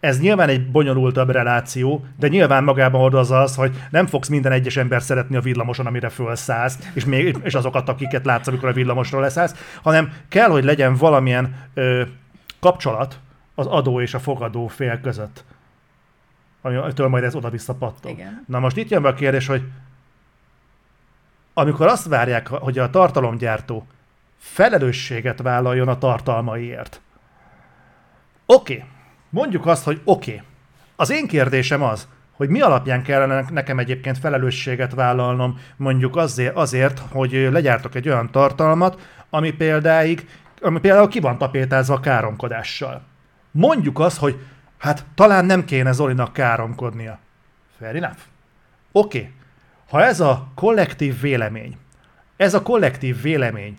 [0.00, 4.76] ez nyilván egy bonyolultabb reláció, de nyilván magában hordozza az, hogy nem fogsz minden egyes
[4.76, 9.20] ember szeretni a villamoson, amire fölszállsz, és, még, és azokat, akiket látsz, amikor a villamosról
[9.20, 12.02] leszállsz, hanem kell, hogy legyen valamilyen ö,
[12.60, 13.18] kapcsolat
[13.54, 15.44] az adó és a fogadó fél között.
[16.62, 18.10] Amitől majd ez oda-vissza pattog.
[18.10, 18.44] Igen.
[18.46, 19.62] Na most itt jön be a kérdés, hogy
[21.54, 23.86] amikor azt várják, hogy a tartalomgyártó
[24.38, 27.00] felelősséget vállaljon a tartalmaiért.
[28.46, 28.88] Oké, okay
[29.30, 30.30] Mondjuk azt, hogy oké.
[30.30, 30.46] Okay.
[30.96, 36.98] Az én kérdésem az, hogy mi alapján kellene nekem egyébként felelősséget vállalnom mondjuk azért, azért
[36.98, 40.28] hogy legyártok egy olyan tartalmat, ami példáig,
[40.60, 43.02] ami például ki van tapétázva káromkodással.
[43.50, 44.38] Mondjuk azt, hogy
[44.78, 47.18] hát talán nem kéne Zolinak káromkodnia.
[47.78, 48.20] Fair enough.
[48.92, 49.18] Oké.
[49.18, 49.32] Okay.
[49.88, 51.76] Ha ez a kollektív vélemény,
[52.36, 53.76] ez a kollektív vélemény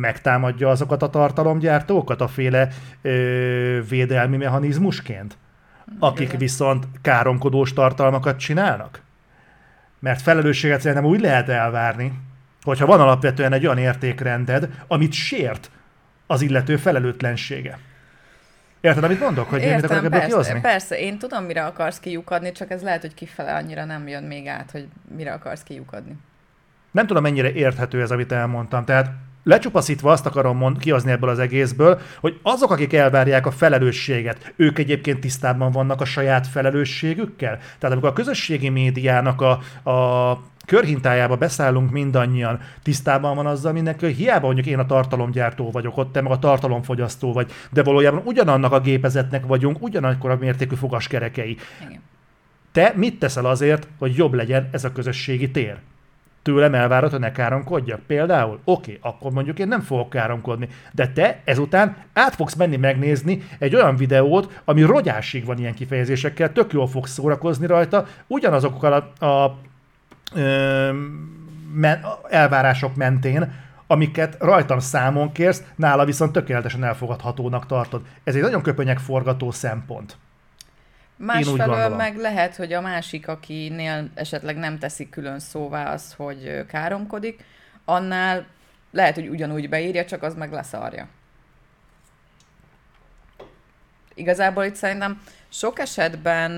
[0.00, 2.68] megtámadja azokat a tartalomgyártókat a féle
[3.02, 5.36] ö, védelmi mechanizmusként,
[5.98, 6.38] akik Igen.
[6.38, 9.02] viszont káromkodós tartalmakat csinálnak?
[9.98, 12.12] Mert felelősséget szerintem úgy lehet elvárni,
[12.62, 15.70] hogyha van alapvetően egy olyan értékrended, amit sért
[16.26, 17.78] az illető felelőtlensége.
[18.80, 19.48] Érted, amit mondok?
[19.48, 20.60] Hogy Értem, mit akarok persze, kihozni?
[20.60, 24.46] persze, én tudom, mire akarsz kiukadni, csak ez lehet, hogy kifele annyira nem jön még
[24.46, 26.16] át, hogy mire akarsz kiukadni.
[26.90, 28.84] Nem tudom, mennyire érthető ez, amit elmondtam.
[28.84, 29.10] Tehát
[29.44, 34.78] lecsupaszítva azt akarom mond, kihozni ebből az egészből, hogy azok, akik elvárják a felelősséget, ők
[34.78, 37.56] egyébként tisztában vannak a saját felelősségükkel?
[37.56, 39.50] Tehát amikor a közösségi médiának a,
[39.90, 45.96] a körhintájába beszállunk mindannyian, tisztában van azzal mindenki, hogy hiába mondjuk én a tartalomgyártó vagyok
[45.96, 50.74] ott, te meg a tartalomfogyasztó vagy, de valójában ugyanannak a gépezetnek vagyunk, ugyanakkor a mértékű
[50.74, 51.56] fogaskerekei.
[51.86, 52.00] Igen.
[52.72, 55.76] Te mit teszel azért, hogy jobb legyen ez a közösségi tér?
[56.44, 58.00] Tőlem elvárod, hogy ne káromkodjak?
[58.06, 58.60] Például?
[58.64, 60.68] Oké, okay, akkor mondjuk én nem fogok káromkodni.
[60.92, 66.52] De te ezután át fogsz menni megnézni egy olyan videót, ami rogyásig van ilyen kifejezésekkel,
[66.52, 69.58] tök jól fogsz szórakozni rajta, ugyanazokkal a, a, a
[71.74, 73.52] men, elvárások mentén,
[73.86, 78.02] amiket rajtam számon kérsz, nála viszont tökéletesen elfogadhatónak tartod.
[78.24, 80.16] Ez egy nagyon köpönyek forgató szempont.
[81.16, 87.44] Másfelől meg lehet, hogy a másik, akinél esetleg nem teszik külön szóvá az, hogy káromkodik,
[87.84, 88.46] annál
[88.90, 91.08] lehet, hogy ugyanúgy beírja, csak az meg leszarja.
[94.14, 96.50] Igazából itt szerintem sok esetben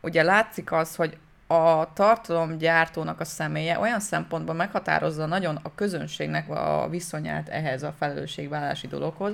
[0.00, 6.86] ugye látszik az, hogy a tartalomgyártónak a személye olyan szempontból meghatározza nagyon a közönségnek a
[6.90, 9.32] viszonyát ehhez a felelősségvállási dologhoz,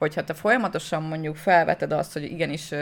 [0.00, 2.74] hogyha te folyamatosan mondjuk felveted azt, hogy igenis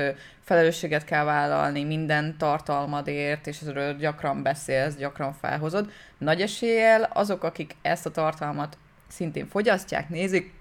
[0.44, 7.76] felelősséget kell vállalni minden tartalmadért, és erről gyakran beszélsz, gyakran felhozod, nagy eséllyel azok, akik
[7.82, 8.76] ezt a tartalmat
[9.08, 10.52] szintén fogyasztják, nézik,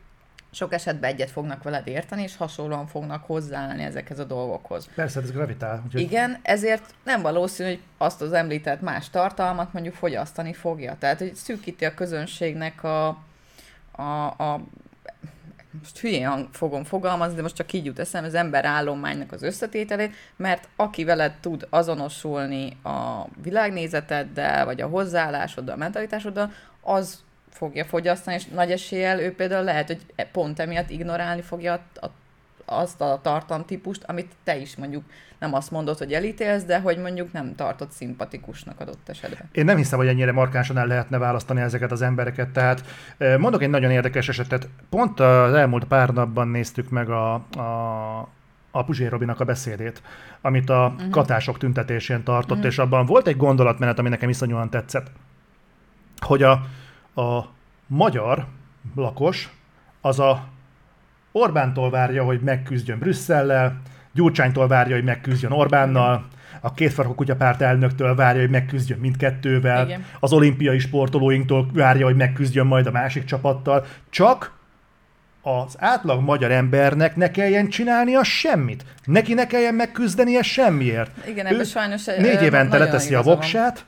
[0.51, 4.89] sok esetben egyet fognak veled érteni, és hasonlóan fognak hozzáállni ezekhez a dolgokhoz.
[4.95, 5.81] Persze, ez gravitál.
[5.85, 6.01] Úgyhogy...
[6.01, 10.95] Igen, ezért nem valószínű, hogy azt az említett más tartalmat mondjuk fogyasztani fogja.
[10.99, 13.07] Tehát, hogy szűkíti a közönségnek a,
[13.91, 14.61] a, a
[15.79, 20.13] most hülyén fogom fogalmazni, de most csak így jut eszem, az ember állománynak az összetételét,
[20.35, 28.35] mert aki veled tud azonosulni a világnézeteddel, vagy a hozzáállásoddal, a mentalitásoddal, az fogja fogyasztani,
[28.35, 32.05] és nagy eséllyel ő például lehet, hogy pont emiatt ignorálni fogja a,
[32.69, 35.03] azt a tartalomtípust, amit te is mondjuk
[35.39, 39.49] nem azt mondod, hogy elítélsz, de hogy mondjuk nem tartott szimpatikusnak adott esetben.
[39.51, 42.49] Én nem hiszem, hogy ennyire markánsan el lehetne választani ezeket az embereket.
[42.49, 42.83] Tehát
[43.37, 44.67] mondok egy nagyon érdekes esetet.
[44.89, 48.35] Pont az elmúlt pár napban néztük meg a, a
[48.71, 50.01] a Puzsé Robinak a beszédét,
[50.41, 51.09] amit a uh-huh.
[51.09, 52.65] katások tüntetésén tartott, uh-huh.
[52.65, 55.11] és abban volt egy gondolatmenet, ami nekem iszonyúan tetszett.
[56.19, 56.51] hogy a,
[57.21, 57.49] a
[57.87, 58.45] magyar
[58.95, 59.49] lakos
[60.01, 60.47] az a
[61.37, 63.81] Orbántól várja, hogy megküzdjön Brüsszellel,
[64.13, 66.27] Gyurcsánytól várja, hogy megküzdjön Orbánnal,
[66.61, 70.05] a kétfarkú kutyapárt elnöktől várja, hogy megküzdjön mindkettővel, Igen.
[70.19, 74.55] az olimpiai sportolóinktól várja, hogy megküzdjön majd a másik csapattal, csak
[75.41, 78.85] az átlag magyar embernek ne kelljen csinálnia semmit.
[79.05, 81.27] Neki ne kelljen megküzdenie semmiért.
[81.27, 83.85] Igen, ebben sajnos, Négy évente leteszi a voksát,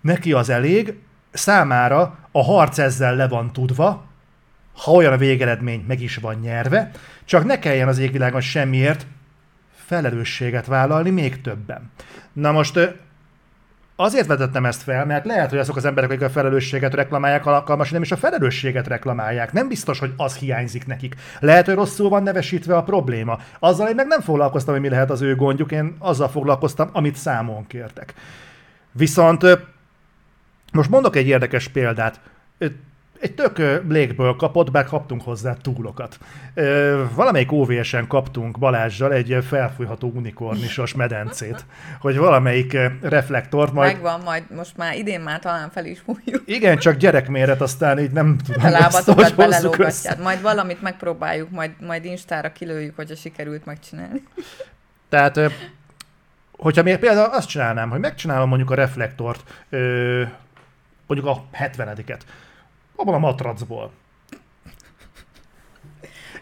[0.00, 0.94] neki az elég,
[1.32, 4.05] számára a harc ezzel le van tudva,
[4.76, 6.90] ha olyan a végeredmény, meg is van nyerve,
[7.24, 9.06] csak ne kelljen az égvilágon semmiért
[9.74, 11.90] felelősséget vállalni még többen.
[12.32, 12.96] Na most
[13.96, 17.90] azért vetettem ezt fel, mert lehet, hogy azok az emberek, akik a felelősséget reklamálják alkalmas,
[17.90, 19.52] nem is a felelősséget reklamálják.
[19.52, 21.14] Nem biztos, hogy az hiányzik nekik.
[21.40, 23.38] Lehet, hogy rosszul van nevesítve a probléma.
[23.58, 27.16] Azzal én meg nem foglalkoztam, hogy mi lehet az ő gondjuk, én azzal foglalkoztam, amit
[27.16, 28.14] számon kértek.
[28.92, 29.46] Viszont
[30.72, 32.20] most mondok egy érdekes példát.
[33.20, 36.18] Egy tök ö, légből kapott, bár kaptunk hozzá túlokat.
[36.54, 41.64] Ö, Valamelyik OVS-en kaptunk Balázsjal egy felfújható unikornisos medencét,
[42.00, 43.92] hogy valamelyik reflektort majd...
[43.92, 46.42] Megvan, majd most már idén már talán fel is fújjuk.
[46.44, 48.64] Igen, csak gyerekméret, aztán így nem tudom.
[48.64, 50.22] A lábatokat belelógatját.
[50.22, 54.22] Majd valamit megpróbáljuk, majd, majd Instára kilőjük, hogyha sikerült megcsinálni.
[55.08, 55.40] Tehát,
[56.56, 59.66] hogyha még például azt csinálnám, hogy megcsinálom mondjuk a reflektort,
[61.06, 62.20] mondjuk a 70-et,
[62.96, 63.92] abban a matracból.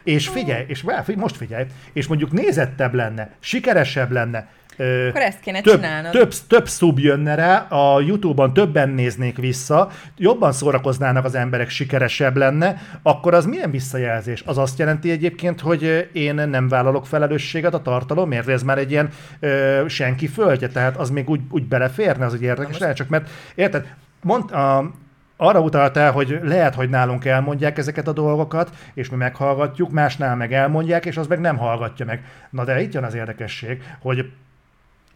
[0.05, 0.85] És figyelj, és
[1.17, 6.12] most figyelj, és mondjuk nézettebb lenne, sikeresebb lenne, ö, Akkor ezt kéne több, csinálnod.
[6.12, 12.37] több, több szub jönne rá, a Youtube-on többen néznék vissza, jobban szórakoznának az emberek, sikeresebb
[12.37, 14.43] lenne, akkor az milyen visszajelzés?
[14.47, 19.09] Az azt jelenti egyébként, hogy én nem vállalok felelősséget a tartalomért, ez már egy ilyen
[19.40, 23.31] ö, senki földje, tehát az még úgy, úgy beleférne, az egy érdekes lehet, csak mert
[23.55, 24.90] érted, mond, a,
[25.37, 30.53] arra utaltál, hogy lehet, hogy nálunk elmondják ezeket a dolgokat, és mi meghallgatjuk, másnál meg
[30.53, 32.25] elmondják, és az meg nem hallgatja meg.
[32.51, 34.31] Na de itt jön az érdekesség, hogy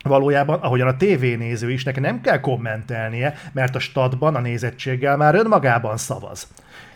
[0.02, 5.35] valójában, ahogyan a tévénéző is, neki nem kell kommentelnie, mert a statban a nézettséggel már
[5.35, 6.48] önmagában szavaz.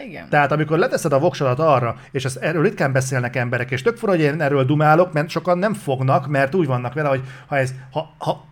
[0.07, 0.29] Igen.
[0.29, 4.13] Tehát amikor leteszed a voksalat arra, és ezt erről ritkán beszélnek emberek, és tök fura,
[4.13, 7.75] hogy én erről dumálok, mert sokan nem fognak, mert úgy vannak vele, hogy ha ez,
[7.91, 8.45] ha, ha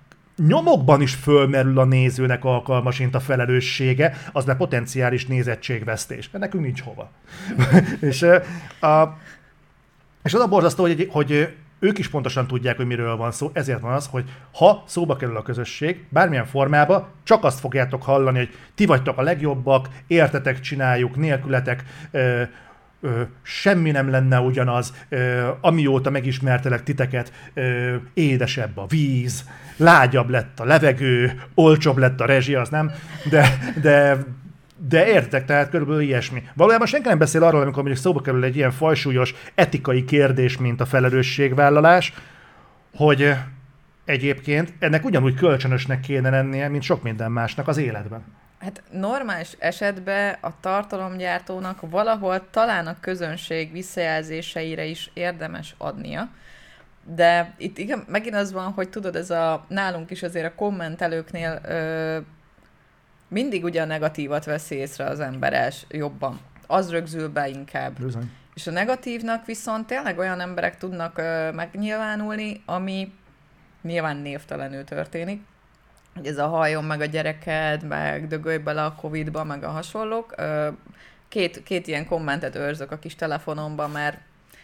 [0.47, 6.81] nyomokban is fölmerül a nézőnek alkalmasint a felelőssége, az már potenciális nézettségvesztés, mert nekünk nincs
[6.81, 7.11] hova.
[8.11, 8.23] és,
[8.81, 9.19] a,
[10.23, 13.81] és az a borzasztó, hogy, hogy ők is pontosan tudják, hogy miről van szó, ezért
[13.81, 18.57] van az, hogy ha szóba kerül a közösség, bármilyen formában, csak azt fogjátok hallani, hogy
[18.75, 22.43] ti vagytok a legjobbak, értetek, csináljuk, nélkületek, ö,
[23.01, 29.45] ö, semmi nem lenne ugyanaz, ö, amióta megismertelek titeket, ö, édesebb a víz,
[29.81, 32.91] lágyabb lett a levegő, olcsóbb lett a rezsi, az nem,
[33.31, 34.19] de, de
[34.89, 36.43] de értek, tehát körülbelül ilyesmi.
[36.55, 40.81] Valójában senki nem beszél arról, amikor mondjuk szóba kerül egy ilyen fajsúlyos etikai kérdés, mint
[40.81, 42.13] a felelősségvállalás,
[42.97, 43.35] hogy
[44.05, 48.23] egyébként ennek ugyanúgy kölcsönösnek kéne lennie, mint sok minden másnak az életben.
[48.59, 56.29] Hát normális esetben a tartalomgyártónak valahol talán a közönség visszajelzéseire is érdemes adnia,
[57.05, 61.61] de itt igen, megint az van, hogy tudod, ez a nálunk is azért a kommentelőknél
[61.65, 62.19] ö,
[63.29, 66.41] mindig ugye a negatívat veszi észre az ember els, jobban.
[66.67, 68.01] Az rögzül be inkább.
[68.01, 68.31] Bizony.
[68.55, 73.13] És a negatívnak viszont tényleg olyan emberek tudnak ö, megnyilvánulni, ami
[73.83, 75.43] nyilván névtelenül történik,
[76.15, 80.35] hogy ez a halljon meg a gyereked, meg dögölj bele a Covid-ba, meg a hasonlók.
[81.29, 84.19] Két, két ilyen kommentet őrzök a kis telefonomban, mert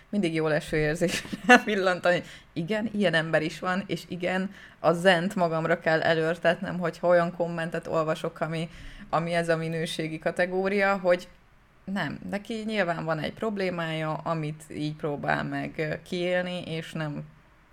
[0.09, 1.25] mindig jó leső érzés
[1.65, 7.35] villantani, igen, ilyen ember is van, és igen, a zent magamra kell előrtetnem, hogy olyan
[7.37, 8.69] kommentet olvasok, ami,
[9.11, 11.29] ami ez a minőségi kategória, hogy
[11.85, 17.25] nem, neki nyilván van egy problémája, amit így próbál meg kiélni, és nem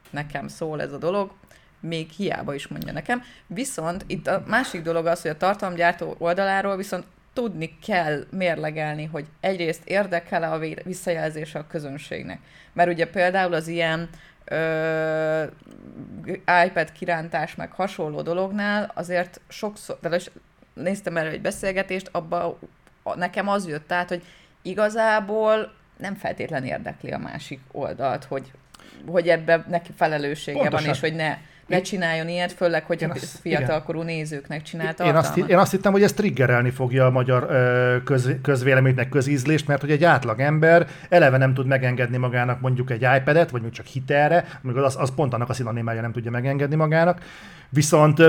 [0.10, 1.32] nekem szól ez a dolog,
[1.80, 3.24] még hiába is mondja nekem.
[3.48, 9.26] Viszont itt a másik dolog az, hogy a tartalomgyártó oldaláról viszont tudni kell mérlegelni, hogy
[9.40, 12.40] egyrészt érdekel-e a visszajelzése a közönségnek.
[12.74, 14.10] Mert ugye például az ilyen
[14.46, 15.44] ö,
[16.66, 20.20] iPad kirántás meg hasonló dolognál azért sokszor, de
[20.74, 22.60] néztem erre egy beszélgetést, abba
[23.16, 24.24] nekem az jött át, hogy
[24.62, 28.52] igazából nem feltétlen érdekli a másik oldalt, hogy,
[29.08, 30.86] hogy ebben neki felelőssége Pontosan.
[30.86, 34.94] van, és hogy ne, ne csináljon ilyet, főleg, hogy Én a azt- fiatalkorú nézőknek csinál
[35.06, 37.48] Én azt, én azt hittem, hogy ez triggerelni fogja a magyar
[38.04, 42.90] köz, közvéleményt, meg közízlést, mert hogy egy átlag ember eleve nem tud megengedni magának mondjuk
[42.92, 46.32] egy iPad-et, vagy mondjuk csak hitelre, amikor az, az pont annak a szinonimája nem tudja
[46.32, 47.22] megengedni magának.
[47.70, 48.22] Viszont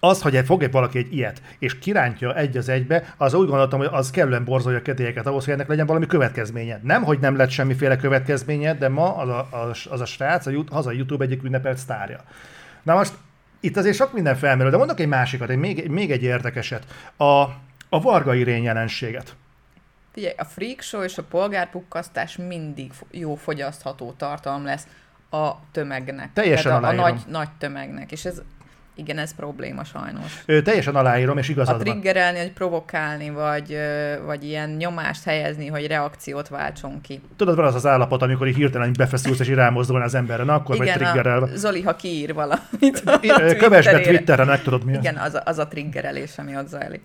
[0.00, 3.78] az, hogy fog egy valaki egy ilyet, és kirántja egy az egybe, az úgy gondoltam,
[3.78, 6.80] hogy az kellően borzolja a kedélyeket ahhoz, hogy ennek legyen valami következménye.
[6.82, 10.64] Nem, hogy nem lett semmiféle következménye, de ma az a, az, az a srác a
[10.70, 12.20] hazai YouTube egyik ünnepelt sztárja.
[12.82, 13.12] Na most
[13.60, 16.84] itt azért sok minden felmerül, de mondok egy másikat, egy, még, még egy érdekeset.
[17.16, 17.42] A,
[17.88, 19.36] a Varga Irén jelenséget.
[20.12, 24.86] Figyelj, a freak show és a polgárpukkasztás mindig jó fogyasztható tartalom lesz
[25.30, 26.32] a tömegnek.
[26.32, 28.12] Teljesen a, a nagy, nagy tömegnek.
[28.12, 28.42] És ez
[28.98, 30.42] igen, ez probléma sajnos.
[30.46, 33.78] Ő, teljesen aláírom, és igazad A triggerelni, hogy provokálni, vagy,
[34.26, 37.20] vagy ilyen nyomást helyezni, hogy reakciót váltson ki.
[37.36, 40.74] Tudod, van az az állapot, amikor így hirtelen befeszülsz, és rámozdulni az emberre, na akkor
[40.74, 41.52] igen, vagy triggerelve.
[41.52, 43.02] A Zoli, ha kiír valamit.
[43.58, 44.92] Kövesd be Twitterre, meg tudod mi.
[44.92, 47.00] Igen, az a, az a triggerelés, ami ott zajlik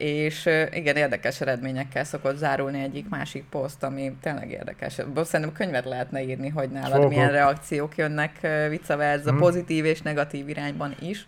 [0.00, 4.92] és igen, érdekes eredményekkel szokott zárulni egyik másik poszt, ami tényleg érdekes.
[4.92, 7.08] Szerintem könyvet lehetne írni, hogy nálad Fogok.
[7.08, 9.38] milyen reakciók jönnek vice versa, hmm.
[9.38, 11.26] pozitív és negatív irányban is.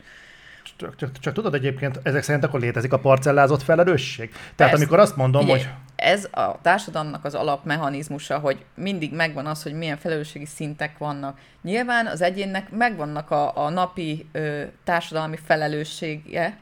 [0.77, 4.31] Csak, csak, csak tudod egyébként, ezek szerint akkor létezik a parcellázott felelősség?
[4.31, 4.77] Tehát Persze.
[4.77, 5.71] amikor azt mondom, Figyelj, hogy...
[5.97, 11.39] Ez a társadalomnak az alapmechanizmusa, hogy mindig megvan az, hogy milyen felelősségi szintek vannak.
[11.63, 16.59] Nyilván az egyénnek megvannak a, a napi ö, társadalmi felelőssége,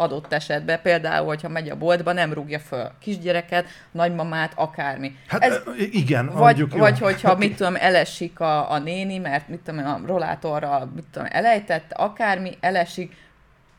[0.00, 5.16] adott esetben, például, hogyha megy a boltba, nem rúgja föl kisgyereket, nagymamát, akármi.
[5.26, 7.06] Hát Ez, igen, vagy, mondjuk, vagy jó.
[7.06, 11.92] hogyha, mit tudom, elesik a, a néni, mert mit tudom, a rolátorral, mit tudom, elejtett,
[11.92, 13.16] akármi, elesik,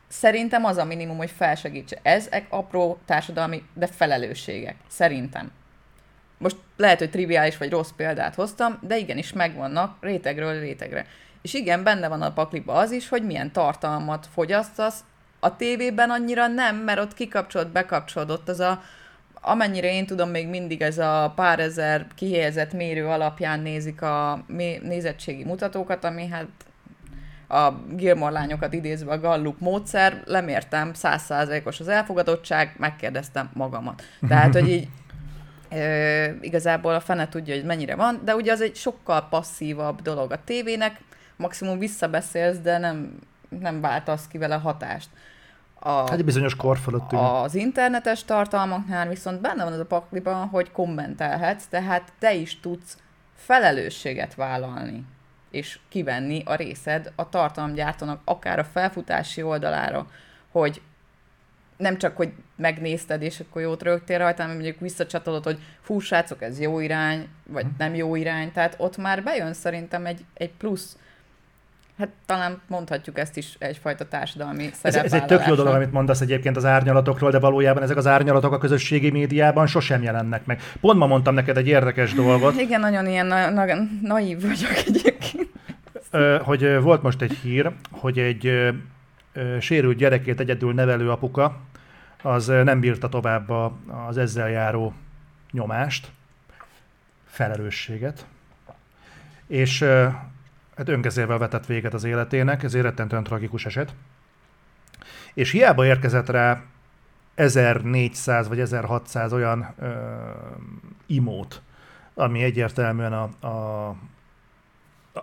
[0.08, 1.98] szerintem az a minimum, hogy felsegítse.
[2.02, 4.76] Ezek apró társadalmi, de felelősségek.
[4.88, 5.52] Szerintem.
[6.38, 11.06] Most lehet, hogy triviális vagy rossz példát hoztam, de igenis megvannak rétegről rétegre.
[11.42, 15.04] És igen, benne van a pakliba az is, hogy milyen tartalmat fogyasztasz,
[15.44, 18.82] a tévében annyira nem, mert ott kikapcsolt, bekapcsolódott az a,
[19.34, 24.46] amennyire én tudom, még mindig ez a pár ezer kihelyezett mérő alapján nézik a
[24.82, 26.48] nézettségi mutatókat, ami hát
[27.48, 34.04] a Gilmore lányokat idézve a Gallup módszer, lemértem százszázalékos az elfogadottság, megkérdeztem magamat.
[34.28, 34.88] Tehát, hogy így
[35.70, 40.32] e, igazából a fene tudja, hogy mennyire van, de ugye az egy sokkal passzívabb dolog
[40.32, 41.00] a tévének,
[41.36, 43.20] maximum visszabeszélsz, de nem,
[43.60, 45.10] nem váltasz ki vele hatást.
[45.80, 47.12] A, hát egy bizonyos kor fölött.
[47.12, 52.98] Az internetes tartalmaknál viszont benne van az a pakliban, hogy kommentelhetsz, tehát te is tudsz
[53.36, 55.06] felelősséget vállalni
[55.52, 60.08] és kivenni a részed a tartalomgyártónak, akár a felfutási oldalára,
[60.52, 60.82] hogy
[61.78, 66.42] nem csak, hogy megnézted, és akkor jót rögtél rajta, hanem mondjuk visszacsatolod, hogy fú, srácok,
[66.42, 67.74] ez jó irány, vagy mhm.
[67.78, 68.52] nem jó irány.
[68.52, 70.98] Tehát ott már bejön szerintem egy, egy plusz
[72.02, 76.22] Hát talán mondhatjuk ezt is egyfajta társadalmi ez, ez egy tök jó dolog, amit mondasz
[76.22, 80.62] egyébként az árnyalatokról, de valójában ezek az árnyalatok a közösségi médiában sosem jelennek meg.
[80.80, 82.60] Pont ma mondtam neked egy érdekes dolgot.
[82.60, 85.50] Igen, nagyon ilyen na- na- naív vagyok egyébként.
[86.44, 88.74] hogy volt most egy hír, hogy egy
[89.60, 91.58] sérült gyerekét egyedül nevelő apuka,
[92.22, 93.50] az nem bírta tovább
[94.08, 94.94] az ezzel járó
[95.52, 96.08] nyomást,
[97.26, 98.26] felelősséget,
[99.48, 99.86] és
[100.88, 103.94] hát önkezével vetett véget az életének, ez rettentően tragikus eset.
[105.34, 106.62] És hiába érkezett rá
[107.36, 109.90] 1400 vagy 1600 olyan ö,
[111.06, 111.62] imót,
[112.14, 113.48] ami egyértelműen a, a,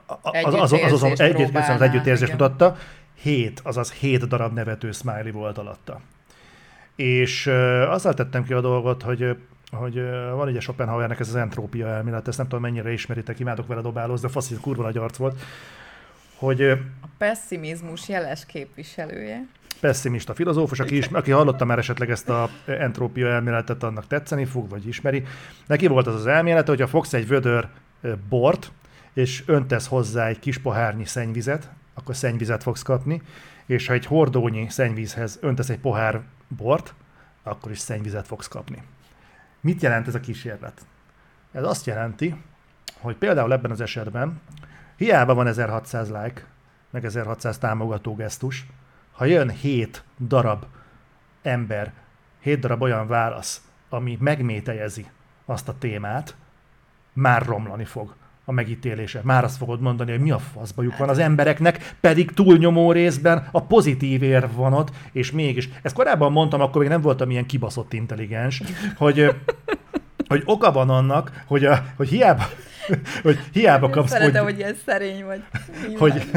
[0.06, 2.76] a, az, az, az, az, az, együtt, az együttérzést mutatta,
[3.14, 6.00] 7, azaz 7 darab nevető smiley volt alatta.
[6.96, 9.36] És ö, azzal tettem ki a dolgot, hogy
[9.70, 9.94] hogy
[10.34, 14.26] van ugye Schopenhauernek ez az entrópia elmélet, ezt nem tudom mennyire ismeritek, imádok vele dobálózni,
[14.26, 15.40] de faszít kurva nagy arc volt,
[16.36, 16.62] hogy...
[17.00, 19.46] A pessimizmus jeles képviselője.
[19.80, 24.68] Pessimista filozófus, aki, is, aki hallotta már esetleg ezt a entrópia elméletet, annak tetszeni fog,
[24.68, 25.24] vagy ismeri.
[25.66, 27.68] Neki volt az az elmélete, hogyha fogsz egy vödör
[28.28, 28.72] bort,
[29.12, 33.22] és öntesz hozzá egy kis pohárnyi szennyvizet, akkor szennyvizet fogsz kapni,
[33.66, 36.94] és ha egy hordónyi szennyvízhez öntesz egy pohár bort,
[37.42, 38.82] akkor is szennyvizet fogsz kapni.
[39.68, 40.86] Mit jelent ez a kísérlet?
[41.52, 42.42] Ez azt jelenti,
[43.00, 44.40] hogy például ebben az esetben
[44.96, 46.44] hiába van 1600 like,
[46.90, 48.66] meg 1600 támogató gesztus,
[49.12, 50.64] ha jön 7 darab
[51.42, 51.92] ember,
[52.40, 55.06] 7 darab olyan válasz, ami megmételjezi
[55.44, 56.36] azt a témát,
[57.12, 58.14] már romlani fog
[58.48, 59.20] a megítélése.
[59.22, 63.62] Már azt fogod mondani, hogy mi a faszbajuk van az embereknek, pedig túlnyomó részben a
[63.62, 65.68] pozitív érv van ott, és mégis.
[65.82, 68.62] Ezt korábban mondtam, akkor még nem voltam ilyen kibaszott intelligens,
[68.96, 69.34] hogy,
[70.28, 72.42] hogy oka van annak, hogy, a, hogy hiába,
[73.22, 74.10] hogy hiába kapsz...
[74.10, 75.42] Szeretem, hogy ilyen szerény vagy.
[75.98, 76.30] hogy,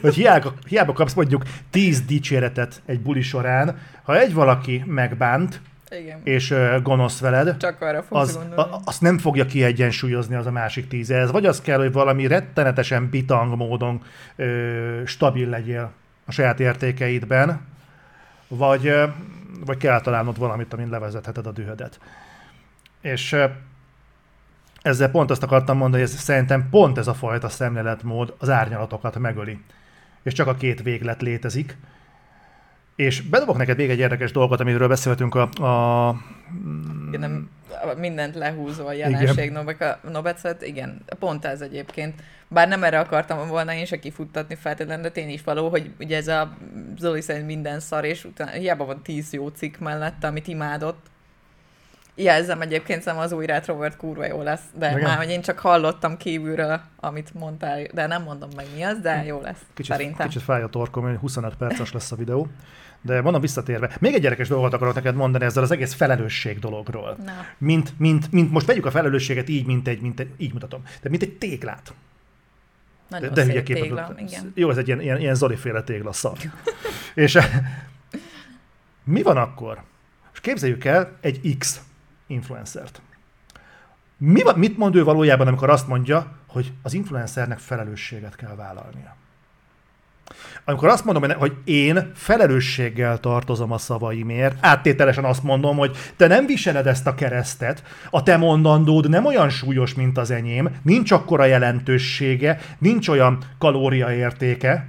[0.00, 5.60] hogy hiába, hiába kapsz mondjuk tíz dicséretet egy buli során, ha egy valaki megbánt,
[5.98, 6.20] igen.
[6.24, 10.50] és uh, gonosz veled, Csak arra fogsz az, a, azt nem fogja kiegyensúlyozni az a
[10.50, 11.30] másik tízez.
[11.30, 14.02] Vagy az kell, hogy valami rettenetesen bitang módon
[14.36, 15.92] ö, stabil legyél
[16.26, 17.60] a saját értékeidben,
[18.48, 18.92] vagy,
[19.64, 21.98] vagy kell találnod valamit, amin levezetheted a dühödet.
[23.00, 23.36] És
[24.82, 29.18] ezzel pont azt akartam mondani, hogy ez, szerintem pont ez a fajta szemléletmód az árnyalatokat
[29.18, 29.60] megöli.
[30.22, 31.76] És csak a két véglet létezik.
[32.96, 35.48] És bedobok neked még egy érdekes dolgot, amiről beszéltünk a...
[35.50, 36.16] a
[37.10, 37.50] nem,
[37.96, 39.52] mindent lehúzó a jelenség
[40.02, 42.22] Nobecet, igen, pont ez egyébként.
[42.48, 46.16] Bár nem erre akartam volna én se kifuttatni feltétlenül, de tény is való, hogy ugye
[46.16, 46.56] ez a
[46.98, 51.06] Zoli szerint minden szar, és utána hiába van tíz jó cikk mellette, amit imádott,
[52.16, 55.02] Jelzem egyébként, szerintem az új Robert kurva jó lesz, de Igen.
[55.02, 59.24] már hogy én csak hallottam kívülről, amit mondtál, de nem mondom meg mi az, de
[59.26, 60.26] jó lesz, kicsit, szerintem.
[60.26, 62.48] Kicsit fáj a torkom, hogy 25 perces lesz a videó.
[63.06, 67.16] De mondom visszatérve, még egy gyerekes dolgot akarok neked mondani ezzel az egész felelősség dologról.
[67.24, 67.32] Na.
[67.58, 71.08] Mint, mint, mint, most vegyük a felelősséget így, mint egy, mint egy így mutatom, de
[71.08, 71.94] mint egy téglát.
[73.08, 74.52] Nagyon de, de szép tégla, igen.
[74.54, 76.38] Jó, ez egy ilyen, ilyen, ilyen Zoli-féle tégla szar.
[77.14, 77.38] És
[79.04, 79.82] mi van akkor?
[80.32, 81.80] És képzeljük el egy X
[82.26, 83.00] influencert.
[84.16, 89.16] Mi, mit mond ő valójában, amikor azt mondja, hogy az influencernek felelősséget kell vállalnia?
[90.64, 96.46] Amikor azt mondom, hogy én felelősséggel tartozom a szavaimért, áttételesen azt mondom, hogy te nem
[96.46, 101.44] viseled ezt a keresztet, a te mondandód nem olyan súlyos, mint az enyém, nincs akkora
[101.44, 104.88] jelentősége, nincs olyan kalóriaértéke,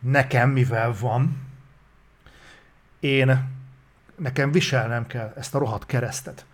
[0.00, 1.50] nekem mivel van,
[3.00, 3.48] én,
[4.16, 6.44] nekem viselnem kell ezt a rohadt keresztet.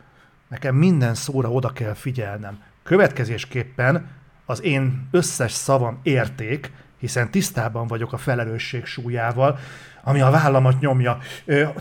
[0.49, 2.63] Nekem minden szóra oda kell figyelnem.
[2.83, 4.09] Következésképpen
[4.47, 9.59] az én összes szavam érték, hiszen tisztában vagyok a felelősség súlyával,
[10.03, 11.19] ami a vállamat nyomja.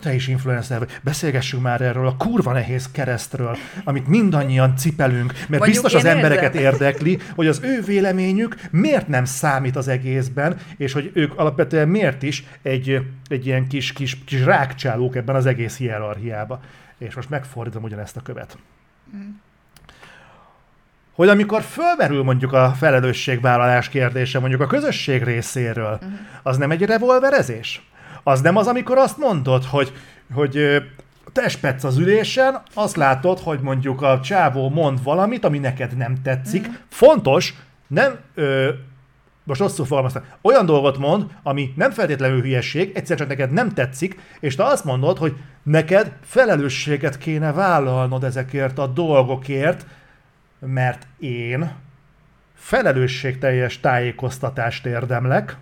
[0.00, 0.98] Te is influencer vagy.
[1.02, 6.54] Beszélgessünk már erről a kurva nehéz keresztről, amit mindannyian cipelünk, mert Mondjuk biztos az embereket
[6.54, 6.72] érzem.
[6.72, 12.22] érdekli, hogy az ő véleményük miért nem számít az egészben, és hogy ők alapvetően miért
[12.22, 16.60] is egy, egy ilyen kis, kis, kis rákcsálók ebben az egész hierarchiába.
[16.98, 18.58] És most megfordítom ugyanezt a követ.
[19.16, 19.28] Mm.
[21.18, 26.14] Hogy amikor fölmerül mondjuk a felelősségvállalás kérdése mondjuk a közösség részéről, mm.
[26.42, 27.88] az nem egy revolverezés?
[28.22, 29.92] Az nem az, amikor azt mondod, hogy,
[30.34, 30.82] hogy
[31.32, 36.22] te spetsz az ülésen, azt látod, hogy mondjuk a csávó mond valamit, ami neked nem
[36.22, 36.68] tetszik.
[36.68, 36.72] Mm.
[36.88, 37.54] Fontos,
[37.86, 38.68] nem ö,
[39.44, 44.20] most rosszul fogalmaztam, olyan dolgot mond, ami nem feltétlenül hülyeség, egyszer csak neked nem tetszik,
[44.40, 49.86] és te azt mondod, hogy neked felelősséget kéne vállalnod ezekért a dolgokért,
[50.58, 51.72] mert én
[52.54, 55.56] felelősségteljes tájékoztatást érdemlek,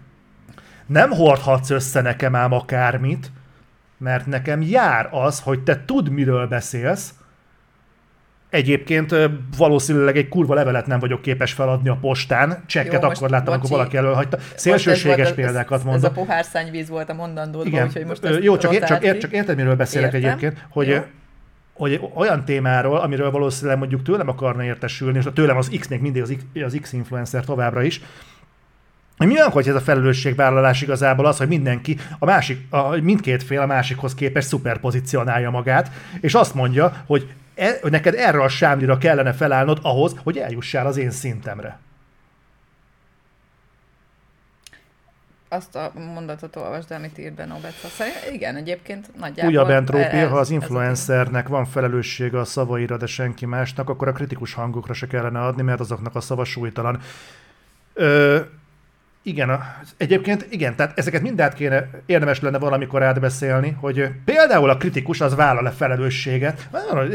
[0.87, 3.31] nem hordhatsz össze nekem ám akármit,
[3.99, 7.15] mert nekem jár az, hogy te tudd, miről beszélsz,
[8.51, 9.15] Egyébként
[9.57, 12.63] valószínűleg egy kurva levelet nem vagyok képes feladni a postán.
[12.67, 14.39] Csekket Jó, akkor láttam, amikor valaki elölhagyta.
[14.55, 16.05] Szélsőséges példákat mondom.
[16.05, 19.77] Ez a pohárszányvíz volt a mondandódban, úgyhogy most Jó, csak, csak, ér, csak érted, miről
[19.77, 20.29] beszélek Értem.
[20.29, 21.03] egyébként, hogy,
[21.77, 26.23] hogy olyan témáról, amiről valószínűleg mondjuk tőlem akarna értesülni, és tőlem az X még mindig
[26.23, 28.01] az X, az X influencer továbbra is,
[29.19, 33.61] mi olyan, hogy ez a felelősségvállalás igazából az, hogy mindenki, a másik, a, mindkét fél
[33.61, 39.33] a másikhoz képest szuperpozícionálja magát, és azt mondja, hogy e, neked erre a sámlira kellene
[39.33, 41.79] felállnod ahhoz, hogy eljussál az én szintemre.
[45.57, 47.75] Azt a mondatot olvasd, amit ír be Nobet.
[48.33, 49.53] Igen, egyébként nagyjából...
[49.53, 54.55] Újabb entrópia, ha az influencernek van felelőssége a szavaira, de senki másnak, akkor a kritikus
[54.55, 57.01] hangokra se kellene adni, mert azoknak a szava súlytalan.
[57.93, 58.41] Ö,
[59.27, 59.61] igen,
[59.97, 65.21] egyébként igen, tehát ezeket mind át kéne, érdemes lenne valamikor átbeszélni, hogy például a kritikus
[65.21, 66.69] az vállal a felelősséget,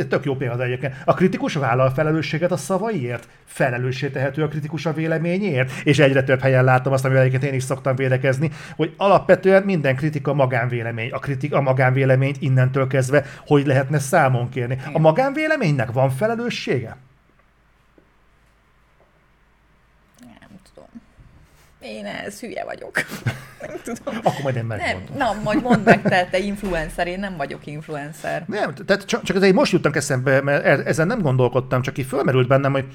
[0.09, 4.86] tök jó példa egyébként, a kritikus vállal a felelősséget a szavaiért, felelőssé tehető a kritikus
[4.86, 8.93] a véleményért, és egyre több helyen látom azt, amivel egyébként én is szoktam védekezni, hogy
[8.97, 14.78] alapvetően minden kritika magánvélemény, a kritika a magánvéleményt innentől kezdve hogy lehetne számon kérni.
[14.93, 16.97] A magánvéleménynek van felelőssége?
[21.82, 22.91] Én ez hülye vagyok.
[23.67, 24.19] nem tudom.
[24.23, 25.17] Akkor majd én megmondom.
[25.17, 28.43] Nem, na, majd mondd meg, te, te influencer, én nem vagyok influencer.
[28.47, 32.05] Nem, tehát csak, csak azért most juttam eszembe, mert e- ezen nem gondolkodtam, csak így
[32.05, 32.86] fölmerült bennem, hogy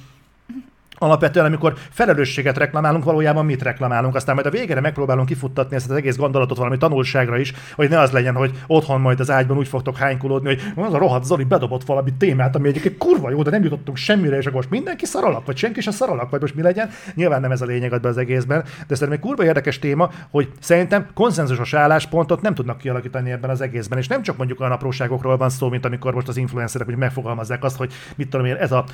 [0.98, 5.96] Alapvetően, amikor felelősséget reklamálunk, valójában mit reklamálunk, aztán majd a végére megpróbálunk kifuttatni ezt az
[5.96, 9.68] egész gondolatot valami tanulságra is, hogy ne az legyen, hogy otthon majd az ágyban úgy
[9.68, 13.50] fogtok hánykulódni, hogy az a rohadt Zoli bedobott valami témát, ami egyébként kurva jó, de
[13.50, 16.62] nem jutottunk semmire, és akkor most mindenki szaralak, vagy senki sem szaralak, vagy most mi
[16.62, 16.90] legyen.
[17.14, 20.48] Nyilván nem ez a lényeg ebben az egészben, de szerintem egy kurva érdekes téma, hogy
[20.60, 25.36] szerintem konszenzusos álláspontot nem tudnak kialakítani ebben az egészben, és nem csak mondjuk olyan apróságokról
[25.36, 28.72] van szó, mint amikor most az influencerek hogy megfogalmazzák azt, hogy mit tudom én, ez
[28.72, 28.84] a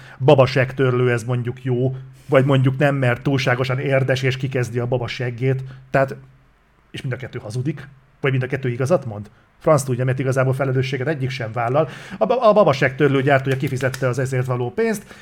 [0.74, 1.91] törlő, ez mondjuk jó,
[2.28, 5.64] vagy mondjuk nem, mert túlságosan érdes, és kikezdi a baba seggét.
[5.90, 6.16] Tehát,
[6.90, 7.88] és mind a kettő hazudik.
[8.20, 9.30] Vagy mind a kettő igazat mond?
[9.58, 11.88] Franz tudja, mert igazából felelősséget egyik sem vállal.
[12.18, 15.14] A, a babaság törlőgyártója kifizette az ezért való pénzt.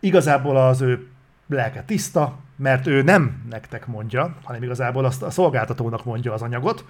[0.00, 1.06] Igazából az ő
[1.48, 6.84] lelke tiszta, mert ő nem nektek mondja, hanem igazából azt a szolgáltatónak mondja az anyagot.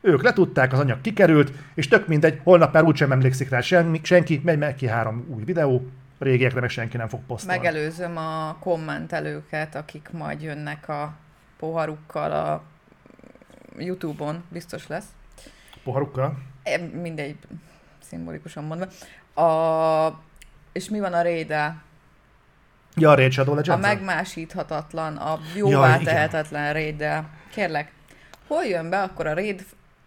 [0.00, 4.40] Ők letudták, az anyag kikerült, és tök mindegy, holnap már úgysem emlékszik rá senki, senki
[4.44, 5.86] megy meg ki három új videó,
[6.22, 7.58] a régiekre meg senki nem fog posztolni.
[7.58, 11.14] Megelőzöm a kommentelőket, akik majd jönnek a
[11.58, 12.62] poharukkal a
[13.78, 15.04] Youtube-on, biztos lesz.
[15.84, 16.38] Poharukkal?
[16.92, 17.36] Mindegy,
[18.02, 18.86] szimbolikusan mondva.
[19.42, 20.20] A,
[20.72, 21.82] és mi van a réde?
[22.94, 23.82] Ja, a Raid Shadow A Legends?
[23.82, 26.04] megmásíthatatlan, a jóvá igen.
[26.04, 27.30] tehetetlen réddel.
[27.50, 27.92] Kérlek,
[28.46, 29.64] hol jön be akkor a raid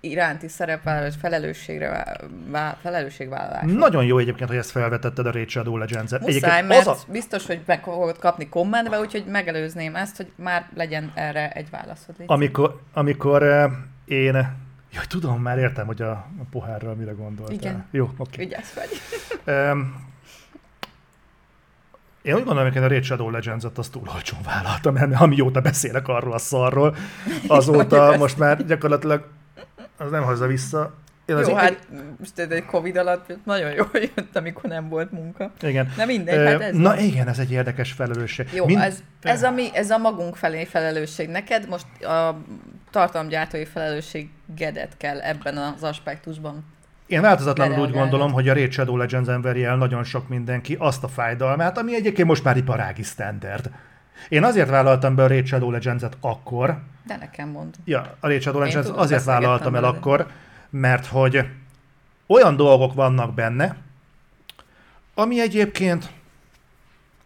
[0.09, 2.17] iránti szerepvállalás felelősségre,
[2.51, 3.63] vá- felelősségvállalás?
[3.65, 6.21] Nagyon jó egyébként, hogy ezt felvetetted a Raid Shadow Legends-et.
[6.21, 7.11] Muszáj, mert az a...
[7.11, 12.15] biztos, hogy meg fogod kapni kommentbe, úgyhogy megelőzném ezt, hogy már legyen erre egy válaszod.
[12.17, 13.71] Légy Amikor, amikor eh,
[14.05, 14.33] én...
[14.93, 17.55] Jaj, tudom, már értem, hogy a, a pohárral mire gondoltál.
[17.55, 17.85] Igen.
[17.91, 18.37] Jó, oké.
[18.37, 18.89] Vigyázz vagy.
[19.47, 20.05] Um,
[22.25, 26.07] én úgy gondolom, hogy a Raid Shadow Legends-et azt túl olcsón vállaltam, mert amióta beszélek
[26.07, 26.95] arról a szarról,
[27.47, 29.27] azóta most már gyakorlatilag
[29.97, 30.93] az nem hozza vissza.
[31.25, 31.87] Én az Jó, egy- hát
[32.19, 35.51] most egy Covid alatt nagyon jól jött, amikor nem volt munka.
[35.61, 35.93] igen.
[35.97, 36.99] Na mindegy, hát ez Na van.
[36.99, 38.49] igen, ez egy érdekes felelősség.
[38.53, 41.29] Jó, Mind- ez, ez, a mi, ez a magunk felé felelősség.
[41.29, 42.37] Neked most a
[42.91, 46.65] tartalomgyártói felelősségedet kell ebben az aspektusban.
[47.07, 51.03] Én változatlanul úgy gondolom, hogy a Raid Shadow Legends veri el nagyon sok mindenki azt
[51.03, 53.69] a fájdalmát, ami egyébként most már iparági standard.
[54.29, 57.75] Én azért vállaltam be a Raid Shadow Legends-et akkor, De nekem mond.
[57.85, 59.95] Ja, a Raid Shadow Legends tudom, azért vállaltam el veled.
[59.95, 60.27] akkor,
[60.69, 61.45] mert hogy
[62.27, 63.77] olyan dolgok vannak benne,
[65.13, 66.09] ami egyébként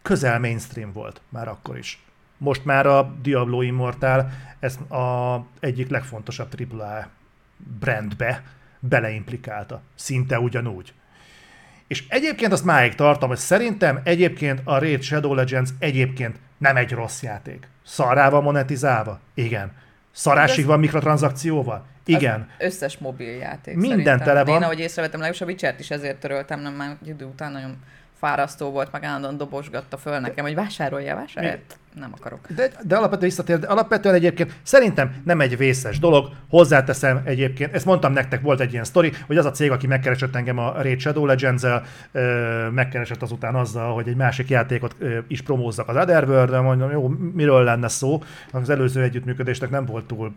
[0.02, 2.02] közel mainstream volt már akkor is.
[2.36, 7.08] Most már a Diablo Immortal ez a egyik legfontosabb AAA
[7.56, 8.42] brandbe
[8.80, 9.80] beleimplikálta.
[9.94, 10.92] Szinte ugyanúgy.
[11.86, 16.90] És egyébként azt máig tartom, hogy szerintem egyébként a Raid Shadow Legends egyébként nem egy
[16.92, 17.68] rossz játék.
[17.84, 19.20] Szarával monetizálva?
[19.34, 19.72] Igen.
[20.10, 21.86] Szarásig van mikrotranszakcióval?
[22.04, 22.48] Igen.
[22.58, 24.18] Az összes mobiljáték Minden szerintem.
[24.26, 24.54] tele van.
[24.54, 27.76] Én ahogy észrevettem, legalábbis a Witcher-t is ezért töröltem, nem már idő után nagyon
[28.18, 31.58] fárasztó volt, meg állandóan dobosgatta föl nekem, hogy vásároljál, vásároljál.
[31.94, 32.46] Nem akarok.
[32.54, 36.28] De, de alapvetően visszatér, de alapvetően egyébként szerintem nem egy vészes dolog.
[36.48, 40.34] Hozzáteszem egyébként, ezt mondtam nektek, volt egy ilyen sztori, hogy az a cég, aki megkeresett
[40.36, 41.62] engem a Raid Shadow legends
[42.70, 47.64] megkeresett azután azzal, hogy egy másik játékot ö, is promózzak az Otherworld-en, mondom, jó, miről
[47.64, 48.22] lenne szó.
[48.52, 50.34] Az előző együttműködésnek nem volt túl,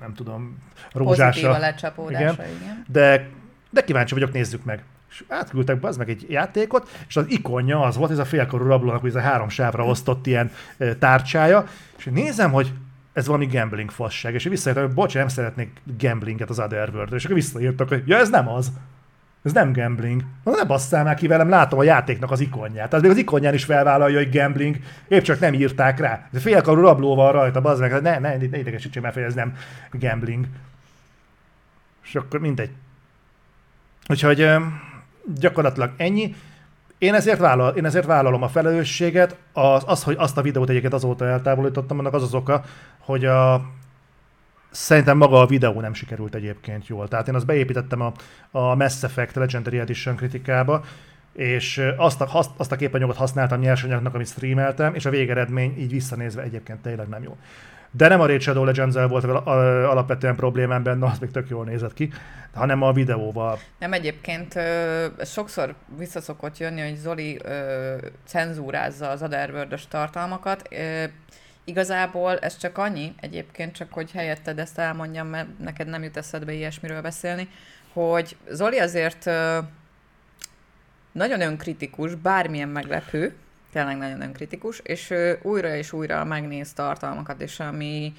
[0.00, 0.58] nem tudom,
[0.92, 1.50] Pozitív rózsása.
[1.50, 2.34] a lecsapódása, igen.
[2.62, 2.84] igen.
[2.88, 3.28] De,
[3.70, 4.82] de kíváncsi vagyok, nézzük meg.
[5.10, 9.06] És átküldtek be meg egy játékot, és az ikonja az volt, ez a félkorú rablónak,
[9.06, 10.50] ez a három sávra osztott ilyen
[10.98, 11.64] tárcsája,
[11.98, 12.72] és nézem, hogy
[13.12, 17.24] ez valami gambling fasság, és én visszajöttem, hogy bocs, nem szeretnék gamblinget az otherworld és
[17.24, 18.72] akkor visszaírtak, hogy ja, ez nem az.
[19.42, 20.24] Ez nem gambling.
[20.44, 22.92] Na, ne basszál már ki velem, látom a játéknak az ikonját.
[22.92, 24.76] Az még az ikonján is felvállalja, hogy gambling,
[25.08, 26.28] épp csak nem írták rá.
[26.32, 29.56] Ez félkarú rabló van rajta, bazd meg, ne, ne, ne idegesítsél már ez nem
[29.90, 30.46] gambling.
[32.04, 32.70] És akkor mindegy.
[34.08, 34.50] Úgyhogy
[35.34, 36.34] gyakorlatilag ennyi.
[36.98, 39.36] Én ezért, vállal, én ezért vállalom a felelősséget.
[39.52, 42.62] Az, az, hogy azt a videót egyébként azóta eltávolítottam, annak az az oka,
[42.98, 43.62] hogy a,
[44.70, 47.08] szerintem maga a videó nem sikerült egyébként jól.
[47.08, 48.12] Tehát én azt beépítettem a,
[48.50, 50.84] a Mass Effect Legendary Edition kritikába,
[51.32, 56.42] és azt a, azt a képanyagot használtam nyersanyagnak, amit streameltem, és a végeredmény így visszanézve
[56.42, 57.36] egyébként tényleg nem jó.
[57.90, 61.94] De nem a Raid Shadow legends volt alapvetően problémám benne, az még tök jól nézett
[61.94, 62.12] ki,
[62.54, 63.58] hanem a videóval.
[63.78, 67.94] Nem egyébként ö, sokszor visszaszokott jönni, hogy Zoli ö,
[68.26, 70.68] cenzúrázza az otherworld tartalmakat.
[70.70, 71.04] Ö,
[71.64, 76.52] igazából ez csak annyi, egyébként csak, hogy helyetted ezt elmondjam, mert neked nem jut eszedbe
[76.52, 77.48] ilyesmiről beszélni,
[77.92, 79.58] hogy Zoli azért ö,
[81.12, 83.34] nagyon önkritikus, bármilyen meglepő,
[83.72, 88.12] tényleg nagyon önkritikus, és ő újra és újra megnéz tartalmakat, és ami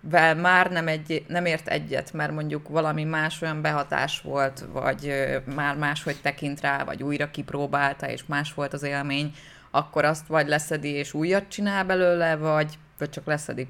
[0.00, 5.12] vel már nem, egy, nem ért egyet, mert mondjuk valami más olyan behatás volt, vagy
[5.54, 9.34] már máshogy tekint rá, vagy újra kipróbálta, és más volt az élmény,
[9.70, 13.68] akkor azt vagy leszedi és újat csinál belőle, vagy, vagy csak leszedi.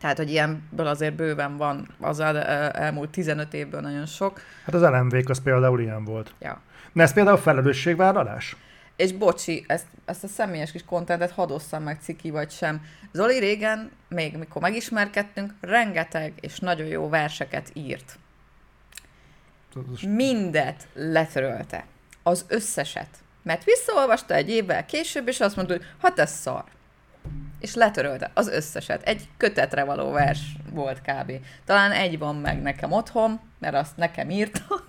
[0.00, 4.40] Tehát, hogy ilyenből azért bőven van az el- elmúlt 15 évből nagyon sok.
[4.64, 6.34] Hát az lmv az például ilyen volt.
[6.40, 6.60] Ja.
[6.92, 8.56] Na ez például felelősségvállalás?
[8.96, 12.82] És bocsi, ezt, ezt a személyes kis kontentet hadosszam meg ciki vagy sem.
[13.12, 18.18] Zoli régen, még mikor megismerkedtünk, rengeteg és nagyon jó verseket írt.
[20.06, 21.84] Mindet letörölte.
[22.22, 23.08] Az összeset.
[23.42, 26.64] Mert visszaolvasta egy évvel később, és azt mondta, hogy hát ez szar.
[27.60, 29.02] és letörölte az összeset.
[29.02, 30.40] Egy kötetre való vers
[30.70, 31.32] volt kb.
[31.64, 34.84] Talán egy van meg nekem otthon, mert azt nekem írta,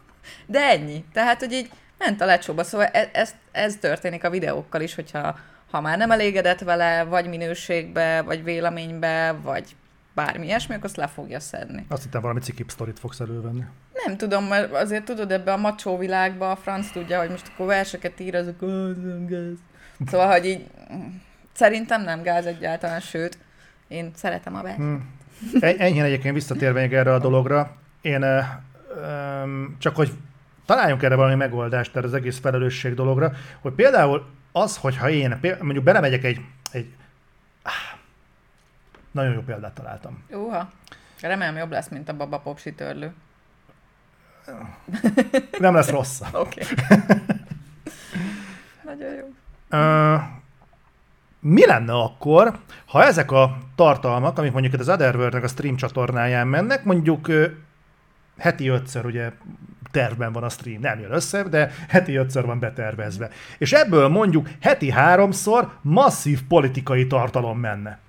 [0.46, 1.06] de ennyi.
[1.14, 1.72] Tehát, hogy így
[2.06, 5.40] ment a lecsóba, szóval ez, ez, ez történik a videókkal is, hogyha
[5.72, 9.76] ha már nem elégedett vele, vagy minőségbe, vagy véleménybe, vagy
[10.14, 11.86] bármi ilyesmi, akkor azt le fogja szedni.
[11.90, 13.64] Azt hittem valami cikip sztorit fogsz elővenni.
[14.06, 17.66] Nem tudom, mert azért tudod, ebbe a macsó világba a franc tudja, hogy most akkor
[17.66, 18.60] verseket ír, azok
[19.28, 19.58] gáz.
[20.06, 20.68] Szóval, hogy így
[21.54, 23.38] szerintem nem gáz egyáltalán, sőt,
[23.88, 24.76] én szeretem a vers.
[24.76, 25.10] Hmm.
[25.60, 28.26] Ennyi egyébként visszatérve még erre a dologra, én
[29.78, 30.12] csak hogy
[30.66, 35.84] találjunk erre valami megoldást erre az egész felelősség dologra, hogy például az, hogyha én mondjuk
[35.84, 36.42] belemegyek egy,
[36.72, 36.94] egy
[39.12, 40.24] nagyon jó példát találtam.
[40.30, 40.72] Uha.
[41.22, 43.14] Remélem jobb lesz, mint a baba popsi törlő.
[45.60, 46.22] Nem lesz rossz.
[46.34, 46.62] Oké.
[46.62, 46.98] Okay.
[48.84, 49.26] Nagyon jó.
[49.72, 50.22] Uh,
[51.40, 56.84] mi lenne akkor, ha ezek a tartalmak, amik mondjuk az otherworld a stream csatornáján mennek,
[56.84, 57.28] mondjuk
[58.38, 59.32] heti ötször ugye
[59.94, 63.30] tervben van a stream, nem jön össze, de heti ötször van betervezve.
[63.58, 68.00] És ebből mondjuk heti háromszor masszív politikai tartalom menne.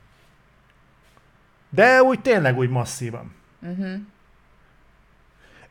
[1.70, 3.34] De úgy tényleg úgy masszívan.
[3.60, 3.94] Uh-huh.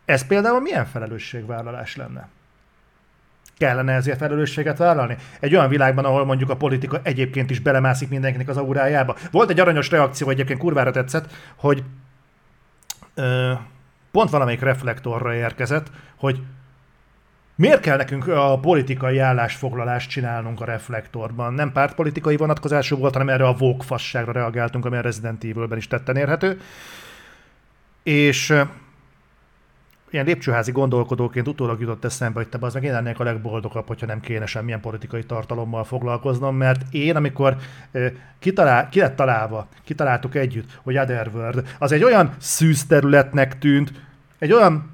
[0.06, 2.28] Ez például milyen felelősségvállalás lenne?
[3.58, 5.18] Kellene ezért felelősséget vállalni?
[5.40, 9.16] Egy olyan világban, ahol mondjuk a politika egyébként is belemászik mindenkinek az aurájába.
[9.32, 11.84] Volt egy aranyos reakció, egyébként kurvára tetszett, hogy
[13.14, 13.54] ö,
[14.14, 16.42] pont valamelyik reflektorra érkezett, hogy
[17.56, 21.54] Miért kell nekünk a politikai állásfoglalást csinálnunk a reflektorban?
[21.54, 26.16] Nem pártpolitikai vonatkozású volt, hanem erre a vókfasságra reagáltunk, ami a Resident Evil-ben is tetten
[26.16, 26.62] érhető.
[28.04, 28.54] És
[30.14, 34.06] ilyen lépcsőházi gondolkodóként utólag jutott eszembe, hogy te az meg én lennék a legboldogabb, hogyha
[34.06, 37.56] nem kéne semmilyen politikai tartalommal foglalkoznom, mert én, amikor
[38.40, 43.92] kitalál, ki lett találva, kitaláltuk együtt, hogy Otherworld, az egy olyan szűz területnek tűnt,
[44.40, 44.92] egy olyan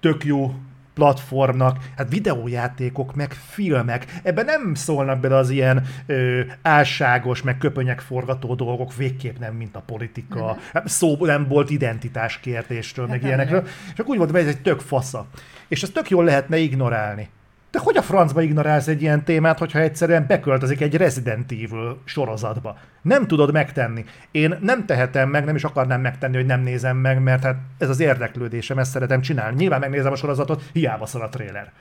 [0.00, 0.54] tök jó
[1.00, 8.00] platformnak, hát videójátékok, meg filmek, ebben nem szólnak bele az ilyen ö, álságos, meg köpönyek
[8.00, 10.56] forgató dolgok, végképp nem, mint a politika.
[10.72, 13.66] Hát szó nem volt identitás kérdésről, meg hát ilyenekről.
[13.92, 15.26] És akkor úgy volt, hogy ez egy tök fasza.
[15.68, 17.28] És ezt tök jól lehetne ignorálni.
[17.70, 22.78] De hogy a francba ignorálsz egy ilyen témát, hogyha egyszerűen beköltözik egy Resident Evil sorozatba?
[23.02, 24.04] Nem tudod megtenni.
[24.30, 27.88] Én nem tehetem meg, nem is akarnám megtenni, hogy nem nézem meg, mert hát ez
[27.88, 29.56] az érdeklődésem, ezt szeretem csinálni.
[29.56, 31.72] Nyilván megnézem a sorozatot, hiába szar a trailer.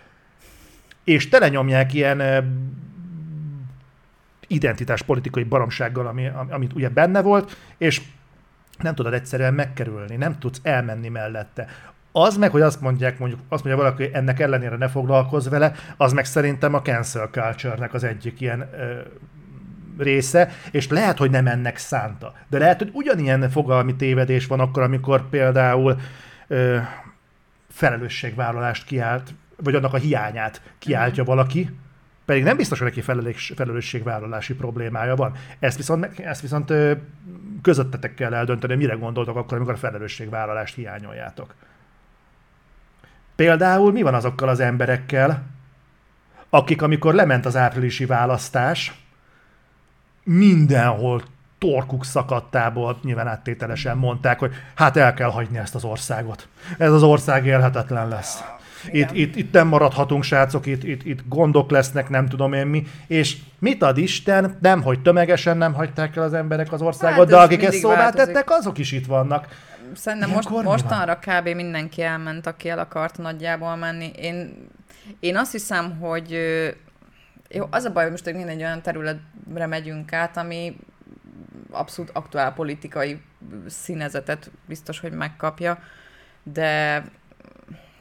[1.04, 2.22] És telenyomják ilyen
[4.48, 8.02] identitás politikai baromsággal, ami, amit ugye benne volt, és
[8.80, 11.68] nem tudod egyszerűen megkerülni, nem tudsz elmenni mellette.
[12.12, 15.72] Az meg, hogy azt mondják, mondjuk azt mondja valaki, hogy ennek ellenére ne foglalkozz vele,
[15.98, 19.00] az meg szerintem a cancel culture-nek az egyik ilyen ö,
[19.98, 22.34] része, és lehet, hogy nem ennek szánta.
[22.48, 26.00] De lehet, hogy ugyanilyen fogalmi tévedés van akkor, amikor például
[26.48, 26.78] ö,
[27.70, 29.34] felelősségvállalást kiált,
[29.64, 31.32] vagy annak a hiányát kiáltja mhm.
[31.32, 31.70] valaki,
[32.26, 35.34] pedig nem biztos, hogy neki felelős, felelősségvállalási problémája van.
[35.60, 36.74] Ezt viszont, ezt viszont
[37.62, 41.56] közöttetek kell eldönteni, mire gondoltok akkor, amikor a felelősségvállalást hiányoljátok.
[43.40, 45.44] Például mi van azokkal az emberekkel,
[46.50, 48.94] akik amikor lement az áprilisi választás,
[50.24, 51.22] mindenhol
[51.58, 56.48] torkuk szakadtából nyilván áttételesen mondták, hogy hát el kell hagyni ezt az országot.
[56.78, 58.44] Ez az ország élhetetlen lesz.
[58.92, 62.88] Itt, itt, itt nem maradhatunk, srácok, itt, itt, itt gondok lesznek, nem tudom én mi.
[63.08, 64.58] És mit ad Isten?
[64.62, 68.10] Nem, hogy tömegesen nem hagyták el az emberek az országot, hát, de akik ezt szóvá
[68.10, 69.48] tettek, azok is itt vannak
[69.94, 71.48] szerintem most, mostanra kb.
[71.48, 74.12] mindenki elment, aki el akart nagyjából menni.
[74.16, 74.68] Én,
[75.20, 76.32] én azt hiszem, hogy
[77.50, 80.76] jó, az a baj, hogy most egy olyan területre megyünk át, ami
[81.72, 83.22] abszolút aktuál politikai
[83.68, 85.80] színezetet biztos, hogy megkapja,
[86.44, 87.04] de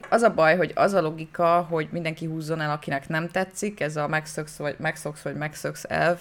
[0.09, 3.97] az a baj, hogy az a logika, hogy mindenki húzzon el, akinek nem tetszik, ez
[3.97, 6.19] a megszöksz vagy megszoksz, vagy megszöksz elv,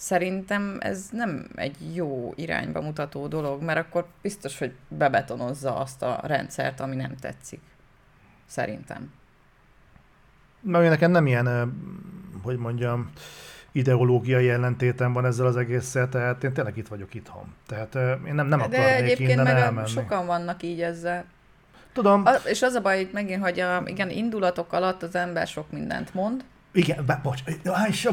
[0.00, 6.20] Szerintem ez nem egy jó irányba mutató dolog, mert akkor biztos, hogy bebetonozza azt a
[6.22, 7.60] rendszert, ami nem tetszik.
[8.46, 9.12] Szerintem.
[10.60, 11.72] Mert nekem nem ilyen,
[12.42, 13.10] hogy mondjam,
[13.72, 17.54] ideológiai ellentétem van ezzel az egésszel, tehát én tényleg itt vagyok itthon.
[17.66, 17.94] Tehát
[18.26, 19.88] én nem, nem De akarnék egyébként innen meg elmenni.
[19.88, 21.24] sokan vannak így ezzel.
[21.92, 22.22] Tudom.
[22.26, 25.70] A, és az a baj itt megint, hogy a, igen, indulatok alatt az ember sok
[25.70, 27.40] mindent mond, igen, bá, bocs,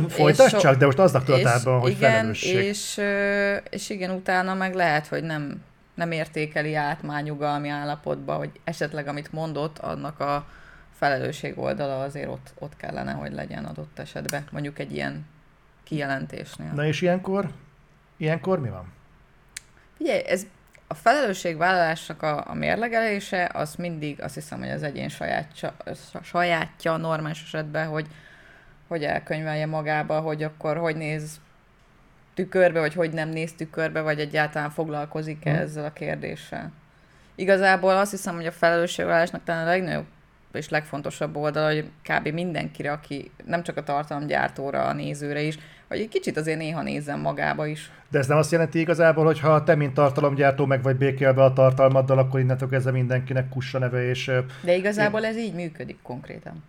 [0.08, 2.66] folytasd so, csak, de most aznak tudatában, hogy igen, felelősség.
[2.66, 3.02] És,
[3.70, 9.08] és igen, utána meg lehet, hogy nem, nem értékeli át már nyugalmi állapotba, hogy esetleg
[9.08, 10.48] amit mondott, annak a
[10.98, 15.26] felelősség oldala azért ott, ott kellene, hogy legyen adott esetben, mondjuk egy ilyen
[15.84, 16.72] kijelentésnél.
[16.76, 17.50] Na és ilyenkor
[18.18, 18.94] Ilyenkor mi van?
[19.98, 20.46] Ugye, ez
[20.88, 25.76] a felelősségvállalásnak a, a mérlegelése, az mindig azt hiszem, hogy az egyén sajátja,
[26.24, 28.08] sajátja normális esetben, hogy,
[28.88, 31.40] hogy elkönyvelje magába, hogy akkor hogy néz
[32.34, 36.72] tükörbe, vagy hogy nem néz tükörbe, vagy egyáltalán foglalkozik -e ezzel a kérdéssel.
[37.36, 40.06] Igazából azt hiszem, hogy a felelősségvállalásnak talán a legnagyobb
[40.54, 42.28] és legfontosabb oldala, hogy kb.
[42.28, 45.58] mindenkire, aki nem csak a tartalomgyártóra, a nézőre is,
[45.88, 47.92] hogy egy kicsit azért néha nézzen magába is.
[48.10, 51.54] De ez nem azt jelenti igazából, hogy ha te, mint tartalomgyártó, meg vagy békélve a
[51.54, 54.32] tartalmaddal, akkor innentől kezdve mindenkinek kussa neve, és...
[54.62, 55.30] De igazából én...
[55.30, 56.64] ez így működik konkrétan.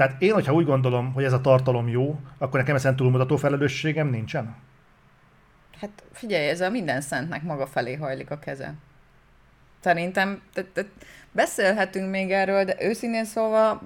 [0.00, 4.08] Tehát én, hogyha úgy gondolom, hogy ez a tartalom jó, akkor nekem ezen túlmutató felelősségem
[4.08, 4.56] nincsen?
[5.80, 8.74] Hát figyelj, ez a minden szentnek maga felé hajlik a keze.
[9.80, 10.84] Szerintem te, te,
[11.32, 13.82] beszélhetünk még erről, de őszintén szóval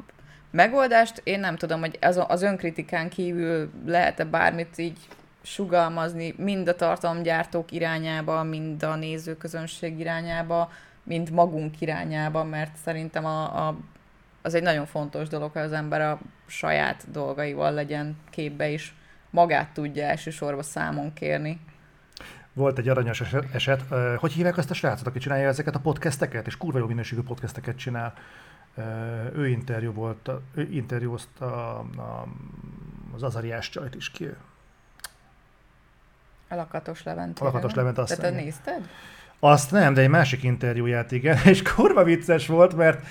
[0.50, 4.98] megoldást én nem tudom, hogy az, az önkritikán kívül lehet-e bármit így
[5.42, 13.68] sugalmazni, mind a tartalomgyártók irányába, mind a nézőközönség irányába, mind magunk irányába, mert szerintem a,
[13.68, 13.76] a,
[14.44, 18.94] az egy nagyon fontos dolog, hogy az ember a saját dolgaival legyen képbe is,
[19.30, 21.60] magát tudja elsősorban számon kérni.
[22.52, 23.22] Volt egy aranyos
[23.52, 23.84] eset,
[24.16, 27.76] hogy hívják azt a srácot, aki csinálja ezeket a podcasteket, és kurva jó minőségű podcasteket
[27.76, 28.14] csinál.
[29.34, 31.78] Ő interjú volt, ő interjúzta
[33.14, 34.28] az Azariás csajt is ki.
[36.48, 37.38] A Lakatos Levent.
[37.38, 38.88] A Lakatos Levent azt Tehát nézted?
[39.38, 43.06] Azt nem, de egy másik interjúját igen, és kurva vicces volt, mert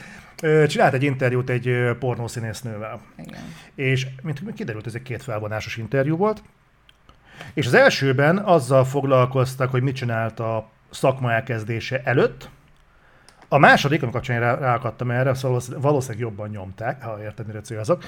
[0.67, 3.01] csinált egy interjút egy pornószínésznővel.
[3.17, 3.41] Igen.
[3.75, 6.43] És mint kiderült, ez egy két felvonásos interjú volt,
[7.53, 12.49] és az elsőben azzal foglalkoztak, hogy mit csinált a szakma elkezdése előtt,
[13.47, 18.03] a második, amikor rá, ráakadtam erre, szóval valószínűleg jobban nyomták, ha érted, mire célzok,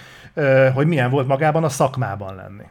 [0.74, 2.64] hogy milyen volt magában a szakmában lenni.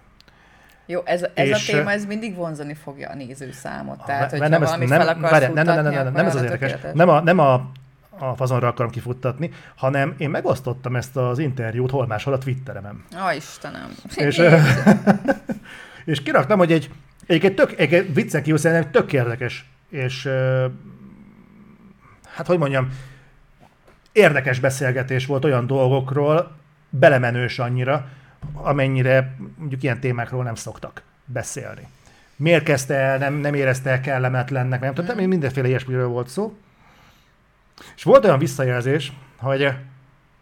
[0.87, 4.05] Jó, ez, ez és, a téma, ez mindig vonzani fogja a nézőszámot.
[4.05, 6.35] Tehát, hogyha nem valamit nem, fel akarsz várjál, nem, nem, nem, nem, nem, nem ez
[6.35, 6.75] az érdekes.
[6.93, 7.71] Nem a, nem a,
[8.19, 13.05] a fazonra akarom kifuttatni, hanem én megosztottam ezt az interjút hol máshol a Twitteremen.
[13.27, 13.97] Ó, Istenem.
[14.15, 14.43] És,
[16.05, 16.91] és kiraktam, hogy egy,
[17.27, 20.29] egy, egy tök, egy viccen kívül szerintem tök érdekes, és
[22.35, 22.89] hát hogy mondjam,
[24.13, 26.57] érdekes beszélgetés volt olyan dolgokról,
[26.91, 28.09] belemenős annyira,
[28.53, 31.89] amennyire mondjuk ilyen témákról nem szoktak beszélni.
[32.37, 35.29] Miért kezdte el, nem, nem érezte el kellemetlennek, nem tudom, mm.
[35.29, 36.57] mindenféle ilyesmiről volt szó.
[37.97, 39.69] És volt olyan visszajelzés, hogy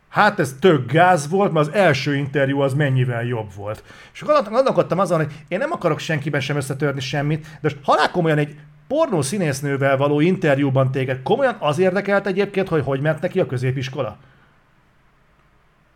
[0.08, 3.84] hát ez tök gáz volt, mert az első interjú az mennyivel jobb volt.
[4.12, 8.10] És akkor gondolkodtam azon, hogy én nem akarok senkiben sem összetörni semmit, de most halál
[8.10, 8.56] komolyan egy
[8.88, 14.16] pornó színésznővel való interjúban téged komolyan az érdekelt egyébként, hogy hogy ment neki a középiskola?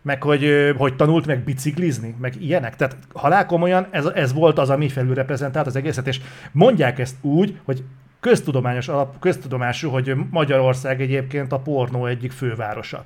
[0.03, 2.77] Meg hogy, hogy tanult meg biciklizni, meg ilyenek.
[2.77, 6.21] Tehát halál komolyan ez, ez volt az, ami felülreprezentált az egészet, és
[6.53, 7.85] mondják ezt úgy, hogy
[8.27, 13.05] köztudományos alap, köztudomású, hogy Magyarország egyébként a pornó egyik fővárosa.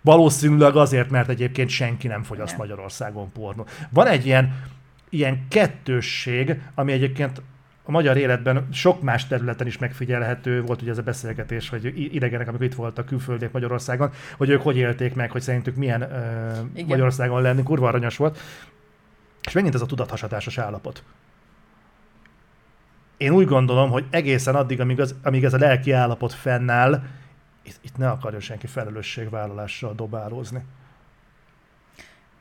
[0.00, 3.66] Valószínűleg azért, mert egyébként senki nem fogyaszt Magyarországon pornó.
[3.90, 4.64] Van egy ilyen,
[5.08, 7.42] ilyen kettősség, ami egyébként
[7.82, 12.48] a magyar életben sok más területen is megfigyelhető volt ugye ez a beszélgetés, hogy idegenek,
[12.48, 17.42] amikor itt voltak külföldiek Magyarországon, hogy ők hogy élték meg, hogy szerintük milyen uh, Magyarországon
[17.42, 18.38] lenni, kurva aranyos volt.
[19.46, 21.02] És megint ez a tudathasatásos állapot.
[23.22, 27.02] Én úgy gondolom, hogy egészen addig, amíg, az, amíg ez a lelki állapot fennáll,
[27.62, 30.64] itt, itt ne akarja senki felelősségvállalással dobálózni.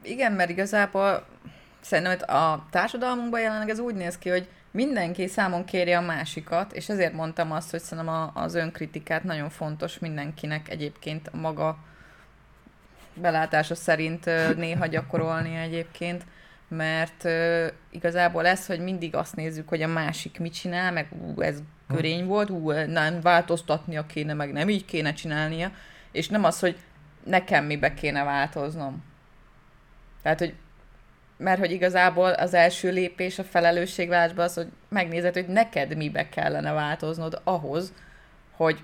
[0.02, 1.26] Igen, mert igazából
[1.80, 6.90] szerintem a társadalmunkban jelenleg ez úgy néz ki, hogy mindenki számon kéri a másikat, és
[6.90, 11.78] ezért mondtam azt, hogy szerintem az önkritikát nagyon fontos mindenkinek egyébként maga
[13.14, 14.26] belátása szerint
[14.56, 16.24] néha gyakorolni egyébként,
[16.76, 17.28] mert
[17.90, 22.26] igazából ez, hogy mindig azt nézzük, hogy a másik mit csinál, meg ú, ez körény
[22.26, 25.72] volt, ú, nem változtatnia kéne, meg nem így kéne csinálnia,
[26.12, 26.78] és nem az, hogy
[27.24, 29.04] nekem mibe kéne változnom.
[30.22, 30.54] Tehát, hogy
[31.38, 36.72] mert hogy igazából az első lépés a felelősségvállalásban az, hogy megnézed, hogy neked mibe kellene
[36.72, 37.94] változnod ahhoz,
[38.52, 38.80] hogy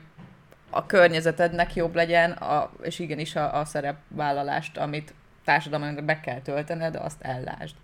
[0.70, 5.14] a környezetednek jobb legyen, a, és igenis a, a szerepvállalást, amit
[5.48, 7.76] társadalomnak be kell töltened, azt ellásd.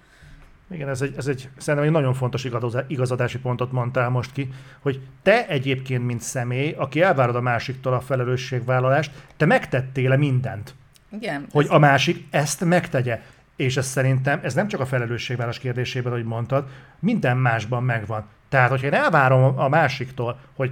[0.72, 2.48] Igen, ez egy, ez egy szerintem egy nagyon fontos
[2.88, 4.50] igazadási pontot mondtál most ki,
[4.80, 10.76] hogy te egyébként, mint személy, aki elvárod a másiktól a felelősségvállalást, te megtettél-e mindent?
[11.12, 11.46] Igen.
[11.52, 13.22] Hogy a másik ezt megtegye.
[13.56, 16.68] És ez szerintem, ez nem csak a felelősségvállás kérdésében, ahogy mondtad,
[17.00, 18.26] minden másban megvan.
[18.50, 20.72] Tehát, hogyha én elvárom a másiktól, hogy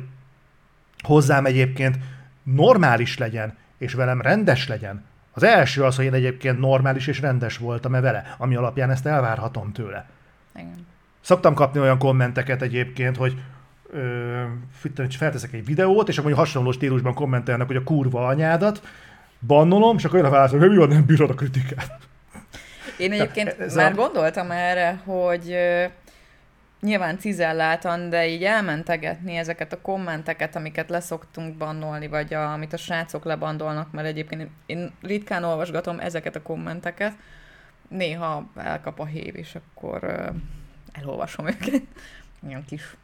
[1.01, 1.97] hozzám egyébként
[2.43, 7.57] normális legyen, és velem rendes legyen, az első az, hogy én egyébként normális és rendes
[7.57, 10.09] voltam-e vele, ami alapján ezt elvárhatom tőle.
[10.55, 10.87] Igen.
[11.21, 13.35] szoktam kapni olyan kommenteket egyébként, hogy
[13.93, 14.43] ö,
[15.09, 18.81] felteszek egy videót, és akkor hasonló stílusban kommentelnek, hogy a kurva anyádat,
[19.47, 21.99] bannolom, és akkor jön a válasz, hogy mi van, nem bírod a kritikát.
[22.97, 23.95] Én egyébként ez már a...
[23.95, 25.55] gondoltam erre, hogy
[26.81, 32.77] nyilván cizellátan, de így elmentegetni ezeket a kommenteket, amiket leszoktunk bannolni, vagy a, amit a
[32.77, 37.13] srácok lebandolnak, mert egyébként én ritkán olvasgatom ezeket a kommenteket,
[37.87, 40.35] néha elkap a hév, és akkor uh,
[40.91, 41.81] elolvasom őket.
[42.47, 42.95] Ilyen kis...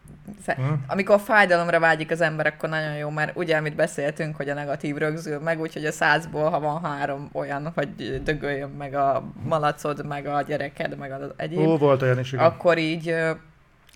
[0.45, 0.83] Hmm.
[0.87, 4.95] Amikor fájdalomra vágyik az ember, akkor nagyon jó, mert ugye, amit beszéltünk, hogy a negatív
[4.95, 10.25] rögzül meg, úgyhogy a százból, ha van három olyan, hogy dögöljön meg a malacod, meg
[10.25, 11.67] a gyereked, meg az egyéb.
[11.67, 12.45] Ó, volt olyan is, igen.
[12.45, 13.15] Akkor így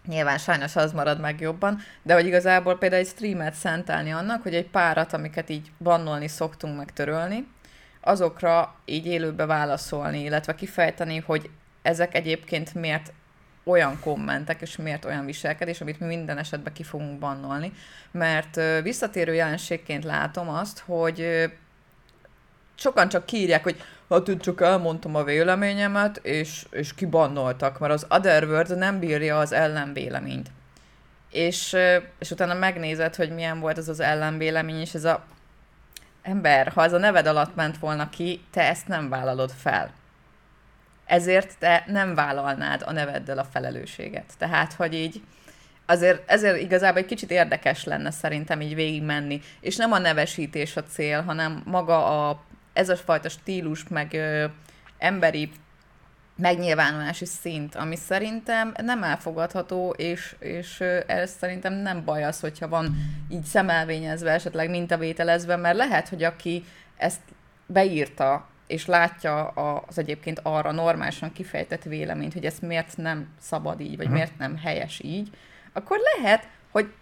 [0.07, 4.55] Nyilván sajnos az marad meg jobban, de hogy igazából például egy streamet szentelni annak, hogy
[4.55, 7.47] egy párat, amiket így bannolni szoktunk megtörölni,
[8.01, 11.49] azokra így élőbe válaszolni, illetve kifejteni, hogy
[11.81, 13.13] ezek egyébként miért
[13.63, 17.71] olyan kommentek, és miért olyan viselkedés, amit mi minden esetben ki fogunk bannolni.
[18.11, 21.49] Mert visszatérő jelenségként látom azt, hogy
[22.75, 23.83] sokan csak kírják, hogy
[24.29, 30.51] én csak elmondtam a véleményemet, és, és kibannoltak, mert az Otherworld nem bírja az ellenvéleményt.
[31.29, 31.77] És,
[32.19, 35.23] és utána megnézed, hogy milyen volt az az ellenvélemény, és ez a
[36.21, 39.91] ember, ha ez a neved alatt ment volna ki, te ezt nem vállalod fel.
[41.05, 44.33] Ezért te nem vállalnád a neveddel a felelősséget.
[44.37, 45.21] Tehát, hogy így
[45.85, 49.41] azért ezért igazából egy kicsit érdekes lenne szerintem így végigmenni.
[49.59, 52.43] És nem a nevesítés a cél, hanem maga a
[52.73, 54.45] ez a fajta stílus, meg ö,
[54.97, 55.51] emberi
[56.35, 62.95] megnyilvánulási szint, ami szerintem nem elfogadható, és, és ez szerintem nem baj az, hogyha van
[63.29, 66.63] így szemelvényezve, esetleg mintavételezve, mert lehet, hogy aki
[66.97, 67.21] ezt
[67.65, 69.47] beírta, és látja
[69.87, 74.13] az egyébként arra normálisan kifejtett véleményt, hogy ezt miért nem szabad így, vagy uh-huh.
[74.13, 75.29] miért nem helyes így,
[75.73, 76.93] akkor lehet, hogy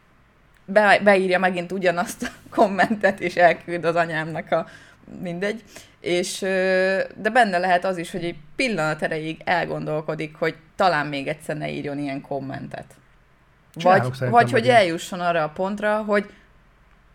[0.65, 4.67] be, beírja megint ugyanazt a kommentet, és elküld az anyámnak a,
[5.21, 5.63] mindegy.
[5.99, 6.39] És,
[7.15, 11.71] de benne lehet az is, hogy egy pillanat erejéig elgondolkodik, hogy talán még egyszer ne
[11.71, 12.85] írjon ilyen kommentet.
[13.73, 16.31] vagy, vagy hogy eljusson arra a pontra, hogy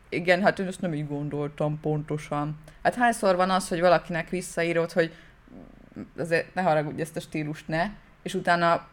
[0.09, 2.59] igen, hát én ezt nem így gondoltam pontosan.
[2.83, 5.13] Hát hányszor van az, hogy valakinek visszaírod, hogy
[6.19, 7.91] azért ne haragudj ezt a stílust, ne,
[8.23, 8.87] és utána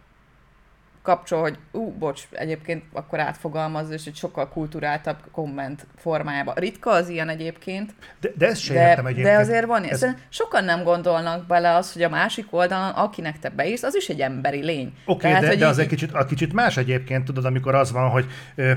[1.02, 6.56] kapcsol, hogy ú, bocs, egyébként akkor átfogalmaz, és egy sokkal kulturáltabb komment formájában.
[6.56, 7.94] Ritka az ilyen egyébként.
[8.20, 9.36] De, de ezt sem de, értem egyébként.
[9.36, 10.06] De azért van, ez...
[10.30, 14.22] sokan nem gondolnak bele az, hogy a másik oldalon, akinek te beírsz, az is egy
[14.22, 14.94] emberi lény.
[15.06, 15.84] Oké, okay, de, de az így...
[15.84, 18.26] egy kicsit, a kicsit más egyébként, tudod, amikor az van, hogy
[18.56, 18.72] ö,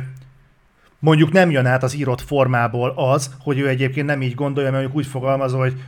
[0.99, 4.83] mondjuk nem jön át az írott formából az, hogy ő egyébként nem így gondolja, mert
[4.83, 5.83] mondjuk úgy fogalmazol, hogy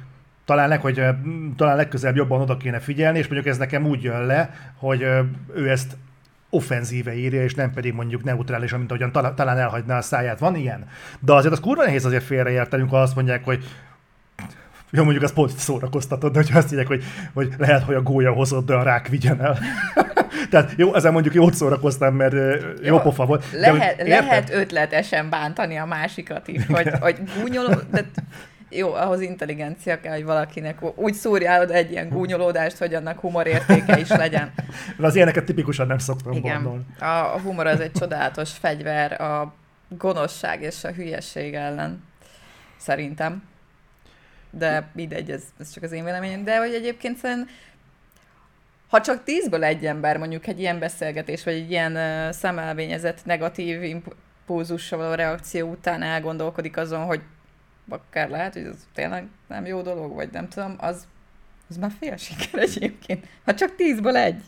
[0.45, 1.03] talán, leg, hogy,
[1.57, 5.03] talán legközelebb jobban oda kéne figyelni, és mondjuk ez nekem úgy jön le, hogy
[5.55, 5.97] ő ezt
[6.51, 10.39] offenzíve írja, és nem pedig mondjuk neutrális, mint ahogyan talán elhagyná a száját.
[10.39, 10.89] Van ilyen?
[11.21, 13.65] De azért az kurva nehéz azért félreértenünk, ha azt mondják, hogy
[14.91, 18.33] jó, mondjuk az pont szórakoztatod, de hogyha azt mondják, hogy, hogy lehet, hogy a gólya
[18.33, 19.59] hozott, de a rák vigyen el.
[20.51, 23.45] Tehát jó, ezen mondjuk jót szórakoztam, mert jó, jó pofa volt.
[23.53, 28.05] Lehet, de, lehet ötletesen bántani a másikat is, hogy, hogy gúnyoló, de
[28.71, 34.09] jó, ahhoz intelligencia kell, hogy valakinek úgy szúrjál egy ilyen gúnyolódást, hogy annak humorértéke is
[34.09, 34.53] legyen.
[34.99, 36.55] De az ilyeneket tipikusan nem szoktam Igen.
[36.55, 36.85] gondolni.
[36.99, 39.55] A, a humor az egy csodálatos fegyver a
[39.89, 42.05] gonoszság és a hülyesség ellen.
[42.77, 43.43] Szerintem.
[44.51, 46.45] De mindegy, ez, ez csak az én véleményem.
[46.45, 47.55] De hogy egyébként szerintem
[48.89, 53.83] ha csak tízből egy ember mondjuk egy ilyen beszélgetés, vagy egy ilyen uh, szemelvényezett negatív
[53.83, 57.21] impulzussal reakció után elgondolkodik azon, hogy
[57.89, 61.07] akár lehet, hogy ez tényleg nem jó dolog, vagy nem tudom, az,
[61.69, 63.27] az már fél siker egyébként.
[63.45, 64.43] Ha csak tízből egy.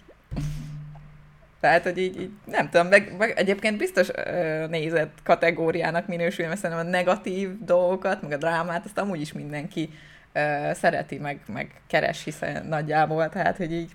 [1.61, 6.61] Tehát, hogy így, így nem tudom, meg, meg egyébként biztos ö, nézett kategóriának minősül, mert
[6.61, 9.91] szerintem a negatív dolgokat, meg a drámát, azt amúgy is mindenki
[10.32, 13.91] ö, szereti, meg, meg keres, hiszen nagyjából, tehát, hogy így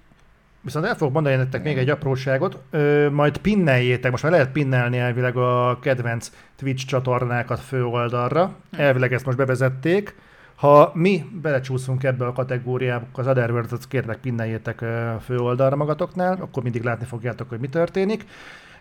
[0.64, 4.98] Viszont el fogok mondani nektek még egy apróságot, ö, majd pinneljétek, most már lehet pinnelni
[4.98, 8.80] elvileg a kedvenc Twitch csatornákat főoldalra, hm.
[8.80, 10.16] elvileg ezt most bevezették.
[10.56, 16.84] Ha mi belecsúszunk ebbe a kategóriába, az Otherworld-ot kérlek pinneljétek a főoldalra magatoknál, akkor mindig
[16.84, 18.26] látni fogjátok, hogy mi történik.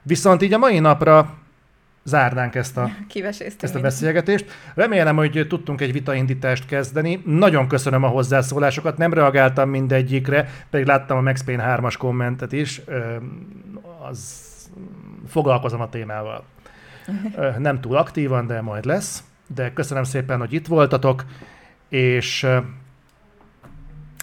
[0.02, 1.34] Viszont így a mai napra
[2.05, 2.90] zárnánk ezt a,
[3.61, 4.50] ezt a beszélgetést.
[4.74, 7.22] Remélem, hogy tudtunk egy vitaindítást kezdeni.
[7.24, 12.80] Nagyon köszönöm a hozzászólásokat, nem reagáltam mindegyikre, pedig láttam a Max Payne 3-as kommentet is.
[14.09, 14.50] Az
[15.28, 16.44] foglalkozom a témával.
[17.59, 19.22] Nem túl aktívan, de majd lesz.
[19.55, 21.24] De köszönöm szépen, hogy itt voltatok,
[21.88, 22.46] és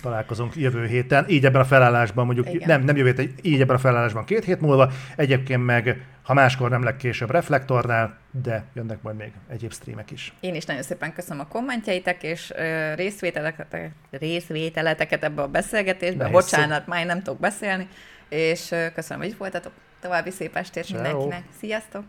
[0.02, 3.80] találkozunk jövő héten, így ebben a felállásban, mondjuk nem, nem jövő héten, így ebben a
[3.80, 9.32] felállásban két hét múlva, egyébként meg, ha máskor nem legkésőbb reflektornál, de jönnek majd még
[9.50, 10.34] egyéb streamek is.
[10.40, 12.54] Én is nagyon szépen köszönöm a kommentjeitek és
[12.96, 16.24] részvételeteket, részvételeteket ebbe a beszélgetésbe.
[16.24, 16.92] Nehéz Bocsánat, szó.
[16.92, 17.88] már nem tudok beszélni,
[18.30, 19.72] és köszönöm, hogy itt voltatok.
[20.02, 21.02] További szép estét Ciao.
[21.02, 21.44] mindenkinek.
[21.60, 22.04] Sziasztok!